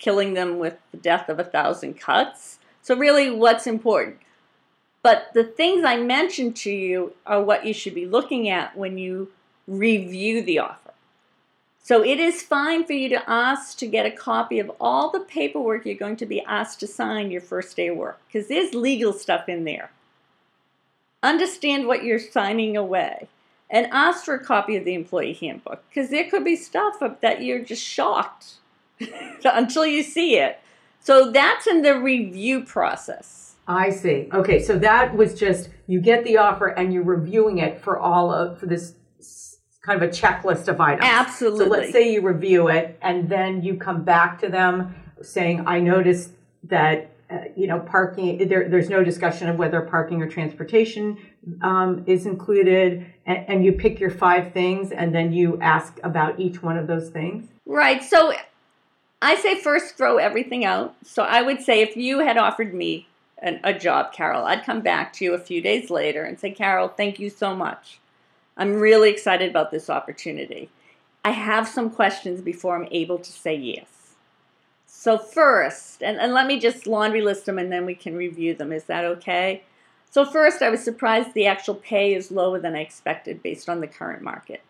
killing 0.03 0.35
them 0.35 0.59
with 0.59 0.77
the 0.91 0.97
death 0.99 1.29
of 1.29 1.39
a 1.39 1.45
thousand 1.45 1.95
cuts. 1.95 2.59
So, 2.83 2.97
really, 2.97 3.31
what's 3.31 3.67
important? 3.67 4.19
But 5.03 5.29
the 5.33 5.45
things 5.45 5.85
I 5.85 5.97
mentioned 5.97 6.57
to 6.57 6.71
you 6.71 7.15
are 7.25 7.43
what 7.43 7.65
you 7.65 7.73
should 7.73 7.95
be 7.95 8.07
looking 8.07 8.49
at 8.49 8.77
when 8.77 8.99
you 8.99 9.31
review 9.67 10.43
the 10.43 10.59
offer. 10.59 10.93
So, 11.85 12.05
it 12.05 12.19
is 12.19 12.43
fine 12.43 12.85
for 12.85 12.93
you 12.93 13.09
to 13.11 13.31
ask 13.31 13.79
to 13.79 13.87
get 13.87 14.05
a 14.05 14.11
copy 14.11 14.59
of 14.59 14.71
all 14.81 15.11
the 15.11 15.21
paperwork 15.21 15.87
you're 15.87 15.95
going 15.95 16.17
to 16.17 16.27
be 16.27 16.41
asked 16.43 16.81
to 16.81 16.87
sign 16.89 17.31
your 17.31 17.41
first 17.41 17.77
day 17.77 17.89
of 17.89 17.97
work, 17.97 18.21
because 18.27 18.49
there's 18.49 18.75
legal 18.75 19.13
stuff 19.13 19.49
in 19.49 19.65
there. 19.65 19.91
Understand 21.23 21.87
what 21.87 22.03
you're 22.03 22.19
signing 22.19 22.77
away 22.77 23.29
and 23.71 23.87
ask 23.93 24.25
for 24.25 24.35
a 24.35 24.45
copy 24.45 24.77
of 24.77 24.85
the 24.85 24.95
employee 24.95 25.33
handbook, 25.33 25.85
because 25.89 26.11
there 26.11 26.29
could 26.29 26.45
be 26.45 26.57
stuff 26.57 26.99
that 27.21 27.43
you're 27.43 27.61
just 27.61 27.83
shocked 27.83 28.55
until 29.45 29.87
you 29.87 30.03
see 30.03 30.37
it. 30.39 30.59
So 31.01 31.31
that's 31.33 31.67
in 31.67 31.83
the 31.83 31.99
review 31.99 32.65
process. 32.65 33.57
I 33.67 33.91
see. 33.91 34.29
Okay, 34.33 34.63
so 34.63 34.79
that 34.79 35.17
was 35.17 35.39
just 35.39 35.71
you 35.87 36.01
get 36.01 36.25
the 36.25 36.37
offer 36.37 36.69
and 36.69 36.93
you're 36.93 37.03
reviewing 37.03 37.59
it 37.59 37.81
for 37.81 37.99
all 37.99 38.33
of 38.33 38.59
for 38.59 38.67
this 38.67 38.95
kind 39.83 40.01
of 40.01 40.09
a 40.09 40.13
checklist 40.13 40.69
of 40.69 40.81
items. 40.81 41.05
Absolutely. 41.05 41.65
So 41.65 41.71
let's 41.71 41.93
say 41.93 42.13
you 42.13 42.23
review 42.23 42.69
it 42.69 42.99
and 43.03 43.29
then 43.29 43.63
you 43.63 43.77
come 43.77 44.05
back 44.05 44.41
to 44.41 44.49
them 44.49 44.95
saying, 45.23 45.65
"I 45.67 45.81
noticed 45.81 46.33
that 46.65 47.11
uh, 47.31 47.39
you 47.57 47.67
know 47.67 47.81
parking. 47.81 48.49
There, 48.49 48.69
there's 48.69 48.89
no 48.89 49.05
discussion 49.05 49.49
of 49.49 49.57
whether 49.57 49.81
parking 49.81 50.23
or 50.23 50.29
transportation 50.29 51.19
um, 51.63 52.05
is 52.07 52.27
included, 52.27 53.07
and, 53.27 53.49
and 53.49 53.65
you 53.65 53.73
pick 53.73 54.01
your 54.01 54.11
five 54.11 54.53
things, 54.53 54.93
and 54.93 55.15
then 55.15 55.33
you 55.33 55.61
ask 55.61 55.99
about 56.03 56.39
each 56.41 56.63
one 56.63 56.77
of 56.77 56.87
those 56.87 57.11
things." 57.11 57.49
Right. 57.65 58.03
So 58.03 58.33
I 59.23 59.37
say 59.37 59.55
first 59.55 59.97
throw 59.97 60.19
everything 60.19 60.65
out. 60.65 60.97
So 61.05 61.23
I 61.23 61.43
would 61.43 61.63
say 61.63 61.81
if 61.81 61.97
you 61.97 62.19
had 62.19 62.37
offered 62.37 62.75
me 62.75 63.07
an, 63.39 63.61
a 63.63 63.73
job, 63.73 64.13
Carol, 64.13 64.45
I'd 64.45 64.65
come 64.65 64.81
back 64.81 65.13
to 65.15 65.25
you 65.25 65.33
a 65.33 65.39
few 65.39 65.63
days 65.63 65.91
later 65.91 66.25
and 66.25 66.39
say, 66.39 66.51
Carol, 66.51 66.89
thank 66.89 67.21
you 67.21 67.31
so 67.31 67.55
much. 67.55 68.01
I'm 68.57 68.75
really 68.75 69.11
excited 69.11 69.49
about 69.49 69.71
this 69.71 69.89
opportunity. 69.89 70.71
I 71.25 71.31
have 71.31 71.69
some 71.69 71.89
questions 71.89 72.41
before 72.41 72.75
I'm 72.75 72.89
able 72.91 73.19
to 73.21 73.33
say 73.33 73.55
yes. 73.55 73.87
So, 74.87 75.19
first, 75.19 76.03
and, 76.03 76.19
and 76.19 76.33
let 76.33 76.49
me 76.49 76.59
just 76.59 76.87
laundry 76.89 77.23
list 77.23 77.47
them 77.47 77.59
and 77.59 77.73
then 77.73 77.87
we 77.87 77.95
can 77.95 78.17
review 78.17 78.55
them. 78.55 78.73
Is 78.73 78.85
that 78.85 79.05
okay? 79.05 79.63
So, 80.11 80.25
first, 80.25 80.63
I 80.63 80.69
was 80.69 80.83
surprised 80.83 81.33
the 81.33 81.47
actual 81.47 81.77
pay 81.77 82.13
is 82.15 82.33
lower 82.33 82.59
than 82.59 82.75
I 82.75 82.81
expected 82.81 83.43
based 83.43 83.69
on 83.69 83.81
the 83.81 83.87
current 83.87 84.23
market. 84.23 84.63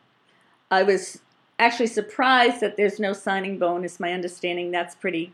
I 0.70 0.82
was 0.82 1.20
actually 1.64 1.87
surprised 1.87 2.61
that 2.61 2.77
there's 2.77 2.98
no 2.98 3.12
signing 3.12 3.59
bonus. 3.59 4.01
My 4.01 4.12
understanding 4.12 4.70
that's 4.70 4.94
pretty 4.94 5.33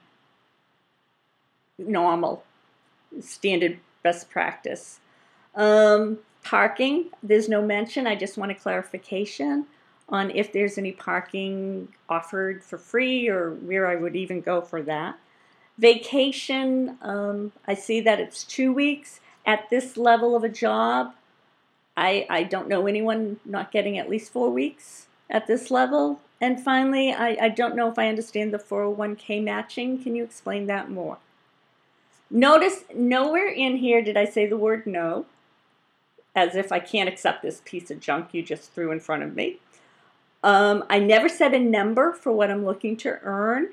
normal, 1.79 2.45
standard 3.21 3.79
best 4.03 4.31
practice. 4.31 5.01
Um, 5.55 6.19
parking, 6.43 7.07
there's 7.23 7.49
no 7.49 7.63
mention. 7.63 8.07
I 8.07 8.15
just 8.15 8.37
want 8.37 8.53
a 8.53 8.55
clarification 8.55 9.67
on 10.09 10.31
if 10.31 10.53
there's 10.53 10.79
any 10.79 10.93
parking 10.93 11.89
offered 12.09 12.65
for 12.65 12.79
free 12.79 13.29
or 13.29 13.51
where 13.51 13.87
I 13.87 13.97
would 13.97 14.17
even 14.17 14.41
go 14.41 14.61
for 14.61 14.83
that. 14.83 15.19
Vacation, 15.77 16.97
um, 17.03 17.53
I 17.67 17.75
see 17.75 18.01
that 18.01 18.19
it's 18.19 18.45
two 18.45 18.73
weeks. 18.73 19.21
At 19.47 19.71
this 19.71 19.97
level 19.97 20.35
of 20.35 20.45
a 20.45 20.49
job, 20.49 21.15
I, 21.97 22.27
I 22.29 22.43
don't 22.43 22.69
know 22.69 22.87
anyone 22.87 23.41
not 23.45 23.73
getting 23.73 23.99
at 23.99 24.09
least 24.09 24.33
four 24.33 24.51
weeks 24.51 25.08
at 25.31 25.47
this 25.47 25.71
level. 25.71 26.21
And 26.41 26.61
finally, 26.61 27.13
I, 27.13 27.37
I 27.41 27.49
don't 27.49 27.77
know 27.77 27.91
if 27.91 27.99
I 27.99 28.09
understand 28.09 28.53
the 28.53 28.59
401k 28.59 29.43
matching. 29.43 30.03
Can 30.03 30.15
you 30.15 30.25
explain 30.25 30.67
that 30.67 30.91
more? 30.91 31.19
Notice 32.31 32.85
nowhere 32.95 33.49
in 33.49 33.79
here 33.79 34.03
did 34.03 34.17
I 34.17 34.25
say 34.25 34.47
the 34.47 34.57
word 34.57 34.87
no, 34.87 35.27
as 36.35 36.55
if 36.55 36.71
I 36.71 36.79
can't 36.79 37.09
accept 37.09 37.43
this 37.43 37.63
piece 37.65 37.91
of 37.91 38.01
junk 38.01 38.29
you 38.33 38.43
just 38.43 38.73
threw 38.73 38.93
in 38.93 39.01
front 39.01 39.23
of 39.23 39.35
me. 39.35 39.59
Um, 40.45 40.85
I 40.89 40.99
never 40.99 41.29
said 41.29 41.55
a 41.55 41.59
number 41.59 42.13
for 42.13 42.31
what 42.31 42.51
I'm 42.51 42.65
looking 42.65 42.97
to 42.99 43.19
earn 43.23 43.71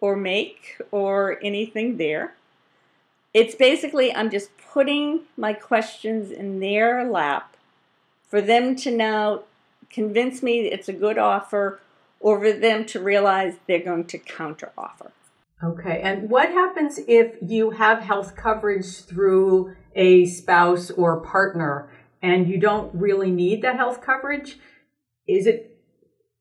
or 0.00 0.14
make 0.14 0.80
or 0.90 1.38
anything 1.42 1.96
there. 1.96 2.34
It's 3.34 3.54
basically, 3.54 4.14
I'm 4.14 4.30
just 4.30 4.50
putting 4.72 5.22
my 5.36 5.52
questions 5.52 6.30
in 6.30 6.60
their 6.60 7.04
lap 7.04 7.56
for 8.28 8.40
them 8.40 8.76
to 8.76 8.90
now 8.90 9.42
convince 9.96 10.42
me 10.42 10.60
it's 10.60 10.90
a 10.90 10.92
good 10.92 11.16
offer 11.16 11.80
or 12.20 12.38
for 12.38 12.52
them 12.52 12.84
to 12.84 13.00
realize 13.00 13.54
they're 13.66 13.88
going 13.92 14.04
to 14.04 14.18
counteroffer. 14.18 15.10
Okay, 15.64 16.02
and 16.02 16.28
what 16.28 16.50
happens 16.50 17.00
if 17.08 17.36
you 17.40 17.70
have 17.70 18.00
health 18.00 18.36
coverage 18.36 18.90
through 19.10 19.74
a 19.94 20.26
spouse 20.26 20.90
or 20.90 21.22
partner 21.22 21.88
and 22.22 22.46
you 22.46 22.58
don't 22.60 22.94
really 22.94 23.30
need 23.30 23.62
that 23.62 23.76
health 23.76 24.02
coverage? 24.02 24.58
Is 25.26 25.46
it 25.46 25.78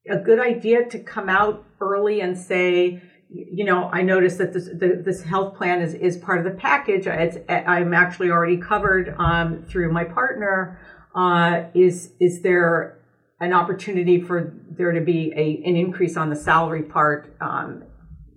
a 0.09 0.17
good 0.17 0.39
idea 0.39 0.89
to 0.89 0.99
come 0.99 1.29
out 1.29 1.63
early 1.79 2.19
and 2.19 2.37
say, 2.37 3.01
you 3.29 3.63
know, 3.63 3.89
I 3.89 4.01
noticed 4.01 4.37
that 4.39 4.51
this 4.51 4.65
the, 4.65 5.01
this 5.03 5.23
health 5.23 5.55
plan 5.55 5.81
is, 5.81 5.93
is 5.93 6.17
part 6.17 6.39
of 6.39 6.43
the 6.43 6.59
package. 6.59 7.07
It's, 7.07 7.37
I'm 7.49 7.93
actually 7.93 8.31
already 8.31 8.57
covered 8.57 9.15
um, 9.17 9.63
through 9.63 9.93
my 9.93 10.03
partner. 10.03 10.77
Uh, 11.15 11.63
is 11.73 12.11
is 12.19 12.41
there 12.41 12.99
an 13.39 13.53
opportunity 13.53 14.21
for 14.21 14.53
there 14.69 14.91
to 14.91 15.01
be 15.01 15.33
a, 15.35 15.67
an 15.67 15.75
increase 15.75 16.15
on 16.17 16.29
the 16.29 16.35
salary 16.35 16.83
part 16.83 17.35
um, 17.41 17.83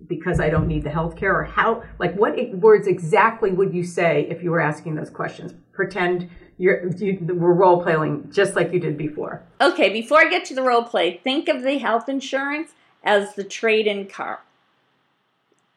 because 0.07 0.39
I 0.39 0.49
don't 0.49 0.67
need 0.67 0.83
the 0.83 0.89
health 0.89 1.15
care? 1.15 1.37
Or 1.37 1.43
how, 1.43 1.83
like, 1.99 2.15
what 2.15 2.37
words 2.55 2.87
exactly 2.87 3.51
would 3.51 3.73
you 3.73 3.83
say 3.83 4.27
if 4.29 4.43
you 4.43 4.51
were 4.51 4.59
asking 4.59 4.95
those 4.95 5.09
questions? 5.09 5.53
Pretend 5.71 6.29
you're, 6.57 6.89
you, 6.97 7.17
we're 7.21 7.53
role 7.53 7.81
playing 7.81 8.29
just 8.31 8.55
like 8.55 8.73
you 8.73 8.79
did 8.79 8.97
before. 8.97 9.43
Okay, 9.61 9.89
before 9.93 10.19
I 10.19 10.29
get 10.29 10.43
to 10.45 10.55
the 10.55 10.63
role 10.63 10.83
play, 10.83 11.21
think 11.23 11.47
of 11.47 11.63
the 11.63 11.77
health 11.77 12.09
insurance 12.09 12.71
as 13.01 13.35
the 13.35 13.45
trade 13.45 13.87
in 13.87 14.07
car. 14.07 14.41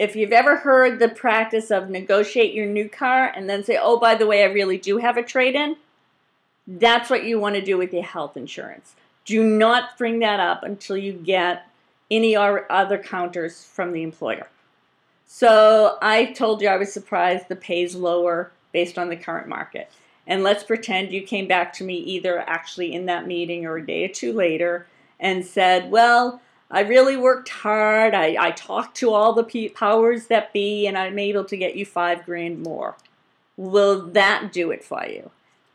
If 0.01 0.17
you've 0.17 0.33
ever 0.33 0.57
heard 0.57 0.99
the 0.99 1.09
practice 1.09 1.71
of 1.71 1.89
negotiate 1.89 2.55
your 2.55 2.67
new 2.67 2.89
car 2.89 3.27
and 3.27 3.49
then 3.49 3.63
say, 3.63 3.79
oh, 3.81 4.01
by 4.01 4.17
the 4.17 4.27
way, 4.27 4.43
I 4.43 4.47
really 4.47 4.77
do 4.77 4.99
have 4.99 5.17
a 5.17 5.23
trade 5.23 5.55
in, 5.55 5.77
that's 6.67 7.09
what 7.09 7.23
you 7.23 7.39
want 7.39 7.55
to 7.55 7.63
do 7.63 7.79
with 7.79 7.93
your 7.93 8.03
health 8.03 8.37
insurance. 8.37 8.97
Do 9.25 9.43
not 9.43 9.97
bring 9.97 10.19
that 10.21 10.41
up 10.41 10.63
until 10.63 10.97
you 10.97 11.13
get 11.13 11.67
any 12.11 12.37
other 12.37 12.99
counters 12.99 13.65
from 13.65 13.93
the 13.93 14.03
employer. 14.03 14.49
So 15.27 15.97
I 16.03 16.27
told 16.27 16.61
you 16.61 16.69
I 16.69 16.77
was 16.77 16.93
surprised 16.93 17.49
the 17.49 17.57
pay's 17.57 17.95
lower 17.95 18.53
based 18.73 18.99
on 18.99 19.09
the 19.09 19.17
current 19.17 19.49
market. 19.49 19.91
And 20.27 20.43
let's 20.43 20.63
pretend 20.63 21.13
you 21.13 21.23
came 21.23 21.49
back 21.49 21.73
to 21.75 21.85
me 21.85 21.97
either 21.97 22.39
actually 22.41 22.93
in 22.93 23.07
that 23.07 23.27
meeting 23.27 23.65
or 23.65 23.77
a 23.77 23.87
day 23.87 24.05
or 24.05 24.09
two 24.09 24.33
later 24.33 24.87
and 25.19 25.45
said, 25.45 25.91
Well, 25.91 26.43
I 26.71 26.81
really 26.81 27.17
worked 27.17 27.49
hard. 27.49 28.15
I, 28.15 28.37
I 28.39 28.51
talked 28.51 28.97
to 28.99 29.13
all 29.13 29.33
the 29.33 29.69
powers 29.75 30.27
that 30.27 30.53
be, 30.53 30.87
and 30.87 30.97
I'm 30.97 31.19
able 31.19 31.45
to 31.45 31.57
get 31.57 31.77
you 31.77 31.85
five 31.85 32.25
grand 32.25 32.63
more. 32.63 32.97
Will 33.57 34.07
that 34.09 34.53
do 34.53 34.71
it 34.71 34.85
for 34.85 35.07
you? 35.07 35.31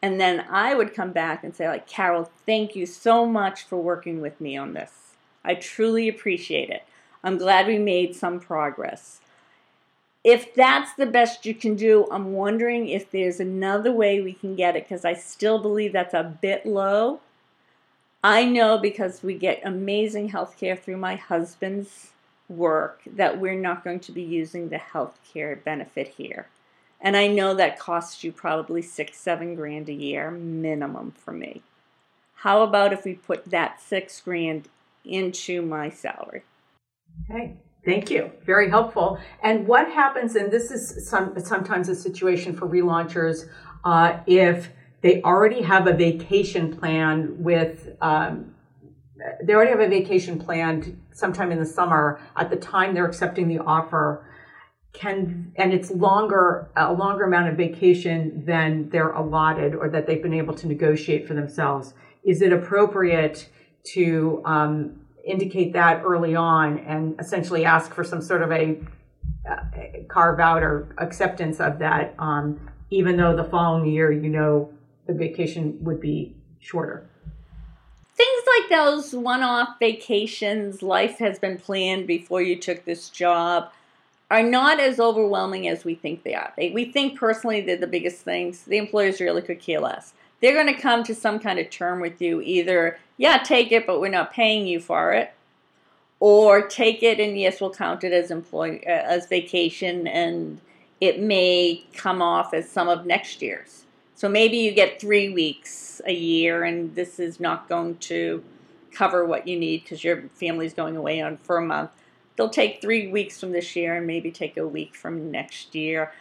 And 0.07 0.21
then 0.21 0.45
I 0.49 0.73
would 0.73 0.93
come 0.93 1.11
back 1.11 1.43
and 1.43 1.53
say, 1.53 1.67
like, 1.67 1.85
Carol, 1.85 2.31
thank 2.45 2.77
you 2.77 2.85
so 2.85 3.25
much 3.25 3.63
for 3.63 3.75
working 3.75 4.21
with 4.21 4.39
me 4.39 4.55
on 4.55 4.71
this. 4.71 5.17
I 5.43 5.55
truly 5.55 6.07
appreciate 6.07 6.69
it. 6.69 6.85
I'm 7.25 7.37
glad 7.37 7.67
we 7.67 7.77
made 7.77 8.15
some 8.15 8.39
progress. 8.39 9.19
If 10.23 10.55
that's 10.55 10.93
the 10.93 11.07
best 11.07 11.45
you 11.45 11.53
can 11.53 11.75
do, 11.75 12.07
I'm 12.09 12.31
wondering 12.31 12.87
if 12.87 13.11
there's 13.11 13.41
another 13.41 13.91
way 13.91 14.21
we 14.21 14.31
can 14.31 14.55
get 14.55 14.77
it 14.77 14.85
because 14.85 15.03
I 15.03 15.13
still 15.13 15.59
believe 15.59 15.91
that's 15.91 16.13
a 16.13 16.37
bit 16.41 16.65
low. 16.65 17.19
I 18.23 18.45
know 18.45 18.77
because 18.77 19.21
we 19.21 19.33
get 19.33 19.59
amazing 19.65 20.29
health 20.29 20.55
care 20.57 20.77
through 20.77 20.97
my 20.97 21.17
husband's 21.17 22.11
work 22.47 23.01
that 23.05 23.41
we're 23.41 23.59
not 23.59 23.83
going 23.83 23.99
to 23.99 24.13
be 24.13 24.23
using 24.23 24.69
the 24.69 24.77
health 24.77 25.19
care 25.33 25.57
benefit 25.57 26.07
here. 26.07 26.47
And 26.99 27.15
I 27.15 27.27
know 27.27 27.53
that 27.53 27.79
costs 27.79 28.23
you 28.23 28.31
probably 28.31 28.81
six, 28.81 29.17
seven 29.17 29.55
grand 29.55 29.87
a 29.89 29.93
year 29.93 30.31
minimum 30.31 31.11
for 31.11 31.31
me. 31.31 31.61
How 32.35 32.63
about 32.63 32.93
if 32.93 33.05
we 33.05 33.13
put 33.13 33.45
that 33.45 33.81
six 33.81 34.19
grand 34.21 34.67
into 35.05 35.61
my 35.61 35.89
salary? 35.89 36.43
Okay. 37.29 37.57
Thank 37.85 38.11
you. 38.11 38.31
Very 38.45 38.69
helpful. 38.69 39.17
And 39.41 39.65
what 39.65 39.89
happens, 39.89 40.35
and 40.35 40.51
this 40.51 40.71
is 40.71 41.07
some, 41.09 41.39
sometimes 41.39 41.87
a 41.87 41.95
situation 41.95 42.53
for 42.53 42.67
relaunchers, 42.67 43.47
uh, 43.85 44.19
if 44.27 44.71
they 45.01 45.21
already 45.21 45.61
have 45.61 45.87
a 45.87 45.93
vacation 45.93 46.75
plan 46.75 47.41
with, 47.41 47.95
um, 48.01 48.53
they 49.41 49.53
already 49.53 49.71
have 49.71 49.79
a 49.79 49.87
vacation 49.87 50.37
planned 50.37 51.01
sometime 51.13 51.51
in 51.51 51.59
the 51.59 51.65
summer 51.65 52.19
at 52.35 52.49
the 52.49 52.57
time 52.57 52.93
they're 52.93 53.05
accepting 53.05 53.47
the 53.47 53.59
offer 53.59 54.25
can 54.97 55.53
and 55.55 55.73
it's 55.73 55.91
longer 55.91 56.67
a 56.75 56.91
longer 56.91 57.23
amount 57.23 57.47
of 57.49 57.55
vacation 57.55 58.43
than 58.45 58.89
they're 58.89 59.11
allotted 59.11 59.75
or 59.75 59.89
that 59.89 60.07
they've 60.07 60.23
been 60.23 60.33
able 60.33 60.53
to 60.55 60.67
negotiate 60.67 61.27
for 61.27 61.35
themselves 61.35 61.93
is 62.23 62.41
it 62.41 62.51
appropriate 62.51 63.47
to 63.93 64.41
um, 64.43 64.99
indicate 65.27 65.73
that 65.73 66.01
early 66.03 66.35
on 66.35 66.79
and 66.79 67.19
essentially 67.19 67.65
ask 67.65 67.93
for 67.93 68.03
some 68.03 68.21
sort 68.21 68.41
of 68.41 68.51
a, 68.51 68.79
a 69.75 70.05
carve 70.09 70.39
out 70.39 70.63
or 70.63 70.93
acceptance 70.97 71.59
of 71.59 71.79
that, 71.79 72.15
um, 72.17 72.59
even 72.89 73.17
though 73.17 73.35
the 73.35 73.43
following 73.43 73.89
year 73.89 74.11
you 74.11 74.29
know 74.29 74.71
the 75.05 75.13
vacation 75.13 75.77
would 75.81 76.01
be 76.01 76.35
shorter. 76.59 77.07
Things 78.15 78.43
like 78.59 78.69
those 78.69 79.13
one 79.13 79.43
off 79.43 79.77
vacations, 79.79 80.81
life 80.81 81.19
has 81.19 81.37
been 81.39 81.57
planned 81.57 82.07
before 82.07 82.41
you 82.41 82.55
took 82.55 82.83
this 82.83 83.09
job, 83.09 83.71
are 84.29 84.43
not 84.43 84.79
as 84.79 84.99
overwhelming 84.99 85.67
as 85.67 85.85
we 85.85 85.95
think 85.95 86.23
they 86.23 86.35
are. 86.35 86.51
They, 86.57 86.69
we 86.71 86.85
think 86.91 87.17
personally 87.17 87.61
they're 87.61 87.77
the 87.77 87.87
biggest 87.87 88.17
things. 88.17 88.63
The 88.63 88.77
employers 88.77 89.21
really 89.21 89.41
could 89.41 89.59
care 89.59 89.79
less. 89.79 90.13
They're 90.41 90.53
going 90.53 90.73
to 90.73 90.81
come 90.81 91.03
to 91.05 91.15
some 91.15 91.39
kind 91.39 91.59
of 91.59 91.69
term 91.69 91.99
with 91.99 92.21
you 92.21 92.41
either 92.41 92.99
yeah, 93.17 93.39
take 93.39 93.71
it, 93.71 93.87
but 93.87 93.99
we're 93.99 94.09
not 94.09 94.31
paying 94.31 94.67
you 94.67 94.79
for 94.79 95.11
it. 95.11 95.33
Or 96.19 96.67
take 96.67 97.03
it 97.03 97.19
and 97.19 97.37
yes, 97.39 97.59
we'll 97.61 97.73
count 97.73 98.03
it 98.03 98.13
as 98.13 98.31
employee 98.31 98.85
uh, 98.87 98.89
as 98.89 99.27
vacation, 99.27 100.07
and 100.07 100.59
it 100.99 101.19
may 101.21 101.83
come 101.93 102.23
off 102.23 102.53
as 102.53 102.69
some 102.69 102.87
of 102.87 103.05
next 103.05 103.41
year's. 103.41 103.85
So 104.15 104.27
maybe 104.27 104.57
you 104.57 104.71
get 104.71 104.99
three 104.99 105.29
weeks 105.29 106.01
a 106.05 106.13
year, 106.13 106.63
and 106.63 106.95
this 106.95 107.19
is 107.19 107.39
not 107.39 107.69
going 107.69 107.97
to 107.97 108.43
cover 108.91 109.25
what 109.25 109.47
you 109.47 109.59
need 109.59 109.83
because 109.83 110.03
your 110.03 110.23
family's 110.33 110.73
going 110.73 110.97
away 110.97 111.21
on 111.21 111.37
for 111.37 111.57
a 111.57 111.65
month. 111.65 111.91
They'll 112.37 112.49
take 112.49 112.81
three 112.81 113.07
weeks 113.07 113.39
from 113.39 113.51
this 113.51 113.75
year 113.75 113.95
and 113.95 114.07
maybe 114.07 114.31
take 114.31 114.55
a 114.55 114.67
week 114.67 114.95
from 114.95 115.31
next 115.31 115.75
year. 115.75 116.13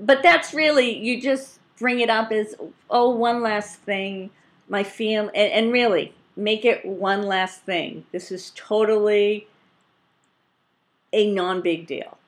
But 0.00 0.22
that's 0.22 0.54
really 0.54 0.96
you 0.96 1.20
just 1.20 1.58
bring 1.78 2.00
it 2.00 2.08
up 2.08 2.32
as 2.32 2.54
oh 2.88 3.10
one 3.10 3.42
last 3.42 3.80
thing, 3.80 4.30
my 4.68 4.84
fam 4.84 5.30
and, 5.34 5.52
and 5.52 5.72
really 5.72 6.14
make 6.36 6.64
it 6.64 6.84
one 6.84 7.24
last 7.24 7.62
thing. 7.62 8.06
This 8.12 8.30
is 8.30 8.52
totally 8.54 9.48
a 11.12 11.30
non 11.30 11.60
big 11.60 11.86
deal 11.86 12.18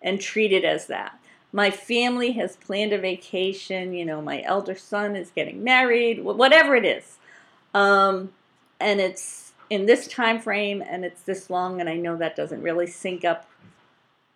and 0.00 0.20
treat 0.20 0.52
it 0.52 0.64
as 0.64 0.86
that. 0.86 1.18
My 1.52 1.70
family 1.70 2.32
has 2.32 2.56
planned 2.56 2.92
a 2.92 2.98
vacation, 2.98 3.94
you 3.94 4.04
know, 4.04 4.20
my 4.20 4.42
elder 4.42 4.76
son 4.76 5.16
is 5.16 5.30
getting 5.30 5.64
married, 5.64 6.22
whatever 6.22 6.76
it 6.76 6.84
is. 6.84 7.16
Um, 7.74 8.32
and 8.80 9.00
it's 9.00 9.47
in 9.70 9.86
this 9.86 10.06
time 10.06 10.40
frame 10.40 10.82
and 10.86 11.04
it's 11.04 11.22
this 11.22 11.50
long 11.50 11.80
and 11.80 11.88
I 11.88 11.96
know 11.96 12.16
that 12.16 12.36
doesn't 12.36 12.62
really 12.62 12.86
sync 12.86 13.24
up 13.24 13.48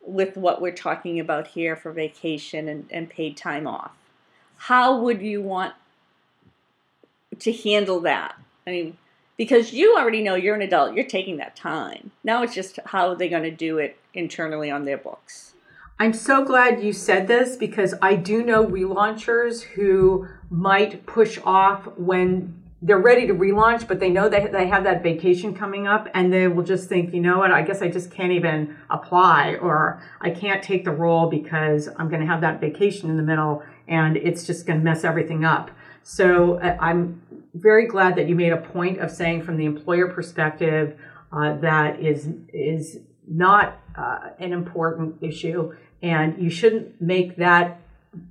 with 0.05 0.37
what 0.37 0.61
we're 0.61 0.73
talking 0.73 1.21
about 1.21 1.49
here 1.49 1.77
for 1.77 1.93
vacation 1.93 2.69
and, 2.69 2.87
and 2.91 3.09
paid 3.09 3.37
time 3.37 3.67
off. 3.67 3.93
How 4.57 4.99
would 4.99 5.23
you 5.23 5.41
want 5.41 5.75
to 7.39 7.53
handle 7.53 8.01
that? 8.01 8.37
I 8.67 8.71
mean, 8.71 8.99
because 9.37 9.73
you 9.73 9.97
already 9.97 10.23
know 10.23 10.35
you're 10.35 10.55
an 10.55 10.63
adult, 10.63 10.95
you're 10.95 11.05
taking 11.05 11.39
that 11.39 11.57
time. 11.57 12.11
Now 12.23 12.43
it's 12.43 12.55
just 12.55 12.79
how 12.87 13.09
are 13.09 13.17
they're 13.17 13.29
going 13.29 13.43
to 13.45 13.51
do 13.51 13.79
it 13.79 13.97
internally 14.15 14.71
on 14.71 14.85
their 14.85 14.99
books. 14.99 15.55
I'm 15.99 16.13
so 16.13 16.45
glad 16.45 16.83
you 16.83 16.93
said 16.93 17.29
this 17.29 17.57
because 17.57 17.95
I 18.03 18.17
do 18.17 18.43
know 18.43 18.67
relaunchers 18.67 19.63
who 19.63 20.27
might 20.51 21.07
push 21.07 21.39
off 21.45 21.87
when 21.97 22.62
they're 22.85 22.99
ready 22.99 23.29
to 23.29 23.35
relaunch, 23.35 23.87
but 23.87 24.01
they 24.01 24.11
know 24.11 24.29
they, 24.29 24.49
they 24.49 24.67
have 24.67 24.83
that 24.85 25.03
vacation 25.03 25.55
coming 25.55 25.87
up 25.87 26.09
and 26.15 26.33
they 26.33 26.49
will 26.49 26.65
just 26.65 26.89
think, 26.89 27.15
you 27.15 27.21
know 27.21 27.39
what, 27.39 27.53
I 27.53 27.63
guess 27.63 27.81
I 27.81 27.89
just 27.89 28.11
can't 28.11 28.33
even 28.33 28.77
apply 28.91 29.55
or 29.55 30.03
I 30.21 30.31
can't 30.31 30.63
take 30.63 30.85
the 30.85 30.91
role 30.91 31.31
because 31.31 31.89
I'm 31.97 32.09
going 32.09 32.21
to 32.21 32.27
have 32.27 32.41
that 32.41 32.61
vacation 32.61 33.09
in 33.09 33.17
the 33.17 33.23
middle 33.23 33.63
and 33.87 34.17
it's 34.17 34.45
just 34.45 34.67
going 34.67 34.81
to 34.81 34.85
mess 34.85 35.05
everything 35.05 35.45
up. 35.45 35.71
So 36.03 36.55
uh, 36.55 36.77
I'm 36.81 37.23
very 37.55 37.87
glad 37.87 38.17
that 38.17 38.29
you 38.29 38.35
made 38.35 38.53
a 38.53 38.57
point 38.57 38.99
of 38.99 39.11
saying 39.11 39.43
from 39.43 39.57
the 39.57 39.65
employer 39.65 40.09
perspective 40.09 40.99
uh, 41.33 41.57
that 41.59 42.01
is 42.01 42.29
is 42.53 42.99
not 43.27 43.79
uh, 43.97 44.31
an 44.39 44.53
important 44.53 45.17
issue, 45.23 45.73
and 46.03 46.43
you 46.43 46.51
shouldn't 46.51 47.01
make 47.01 47.37
that 47.37 47.81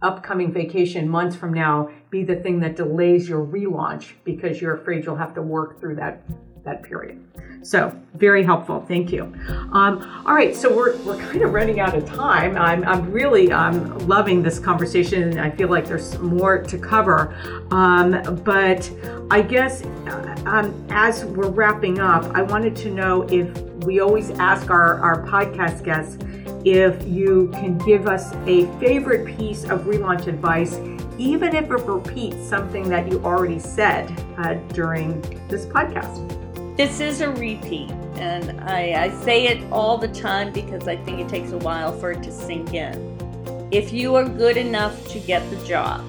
upcoming 0.02 0.52
vacation 0.52 1.10
months 1.10 1.36
from 1.36 1.54
now 1.54 1.90
be 2.10 2.24
the 2.24 2.36
thing 2.36 2.60
that 2.60 2.76
delays 2.76 3.28
your 3.28 3.46
relaunch 3.46 4.14
because 4.24 4.62
you're 4.62 4.76
afraid 4.76 5.06
you'll 5.06 5.16
have 5.16 5.34
to 5.34 5.42
work 5.42 5.80
through 5.80 5.96
that 5.96 6.22
that 6.64 6.84
period. 6.84 7.24
So 7.64 7.96
very 8.16 8.44
helpful. 8.44 8.84
Thank 8.88 9.12
you. 9.12 9.24
Um, 9.72 10.24
all 10.26 10.34
right, 10.34 10.56
so 10.56 10.76
we're, 10.76 10.98
we're 10.98 11.18
kind 11.18 11.44
of 11.44 11.54
running 11.54 11.80
out 11.80 11.96
of 11.96 12.06
time. 12.08 12.58
I'm, 12.58 12.84
I'm 12.84 13.12
really 13.12 13.52
um, 13.52 13.98
loving 14.08 14.42
this 14.42 14.58
conversation. 14.58 15.38
I 15.38 15.52
feel 15.52 15.70
like 15.70 15.86
there's 15.86 16.18
more 16.20 16.58
to 16.64 16.78
cover. 16.78 17.36
Um, 17.72 18.42
but 18.44 18.92
I 19.30 19.42
guess 19.42 19.84
uh, 19.84 20.42
um, 20.46 20.88
as 20.90 21.24
we're 21.26 21.50
wrapping 21.50 22.00
up, 22.00 22.26
I 22.36 22.42
wanted 22.42 22.76
to 22.78 22.90
know 22.90 23.24
if 23.30 23.56
we 23.86 24.00
always 24.00 24.32
ask 24.32 24.70
our, 24.72 25.00
our 25.00 25.26
podcast 25.28 25.84
guests 25.84 26.18
if 26.66 27.08
you 27.08 27.50
can 27.54 27.78
give 27.80 28.08
us 28.08 28.34
a 28.46 28.66
favorite 28.80 29.38
piece 29.38 29.64
of 29.66 29.82
relaunch 29.82 30.28
advice, 30.28 30.78
even 31.18 31.56
if 31.56 31.66
it 31.66 31.70
repeats 31.70 32.48
something 32.48 32.88
that 32.90 33.12
you 33.12 33.20
already 33.24 33.60
said 33.60 34.12
uh, 34.38 34.56
during 34.74 35.22
this 35.48 35.66
podcast. 35.66 36.51
This 36.82 37.00
is 37.00 37.22
a 37.22 37.30
repeat, 37.30 37.92
and 38.16 38.60
I, 38.62 39.04
I 39.04 39.10
say 39.24 39.46
it 39.46 39.72
all 39.72 40.00
the 40.00 40.08
time 40.08 40.52
because 40.52 40.88
I 40.88 40.96
think 40.96 41.20
it 41.20 41.30
takes 41.30 41.52
a 41.52 41.60
while 41.60 41.96
for 41.96 42.12
it 42.12 42.24
to 42.24 42.32
sink 42.32 42.74
in. 42.74 43.70
If 43.70 43.94
you 43.94 44.16
are 44.16 44.28
good 44.28 44.58
enough 44.58 45.08
to 45.10 45.20
get 45.20 45.48
the 45.52 45.58
job, 45.58 46.04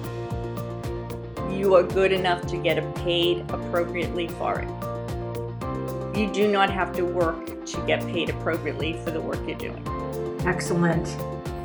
you 1.51 1.75
are 1.75 1.83
good 1.83 2.11
enough 2.11 2.47
to 2.47 2.57
get 2.57 2.95
paid 2.95 3.41
appropriately 3.51 4.27
for 4.29 4.61
it. 4.61 6.17
You 6.17 6.33
do 6.33 6.51
not 6.51 6.71
have 6.71 6.91
to 6.93 7.03
work 7.03 7.67
to 7.67 7.85
get 7.85 8.03
paid 8.07 8.31
appropriately 8.31 8.93
for 9.03 9.11
the 9.11 9.21
work 9.21 9.47
you're 9.47 9.55
doing. 9.55 9.85
Excellent. 10.43 11.07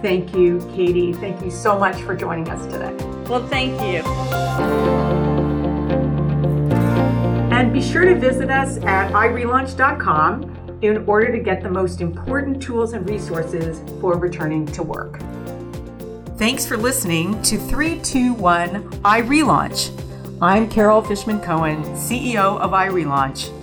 Thank 0.03 0.35
you, 0.35 0.59
Katie. 0.75 1.14
Thank 1.14 1.42
you 1.42 1.51
so 1.51 1.79
much 1.79 1.97
for 2.03 2.14
joining 2.14 2.51
us 2.51 2.62
today. 2.66 2.92
Well, 3.27 3.47
thank 3.49 3.81
you. 3.81 5.08
Be 7.79 7.85
sure 7.85 8.05
to 8.05 8.17
visit 8.17 8.51
us 8.51 8.79
at 8.79 9.12
irelaunch.com 9.12 10.79
in 10.83 11.05
order 11.07 11.31
to 11.31 11.38
get 11.38 11.62
the 11.62 11.71
most 11.71 12.01
important 12.01 12.61
tools 12.61 12.93
and 12.93 13.09
resources 13.09 13.88
for 14.01 14.19
returning 14.19 14.67
to 14.67 14.83
work. 14.83 15.21
Thanks 16.38 16.67
for 16.67 16.77
listening 16.77 17.41
to 17.43 17.57
321 17.57 18.91
iRelaunch. 19.03 19.93
I'm 20.43 20.69
Carol 20.69 21.03
Fishman 21.03 21.38
Cohen, 21.38 21.85
CEO 21.95 22.59
of 22.59 22.73
iRelaunch. 22.73 23.55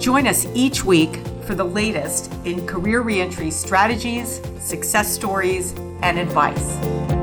Join 0.00 0.28
us 0.28 0.46
each 0.54 0.84
week 0.84 1.16
for 1.42 1.56
the 1.56 1.64
latest 1.64 2.32
in 2.44 2.64
career 2.68 3.00
reentry 3.00 3.50
strategies, 3.50 4.40
success 4.60 5.12
stories, 5.12 5.72
and 6.00 6.16
advice. 6.16 7.13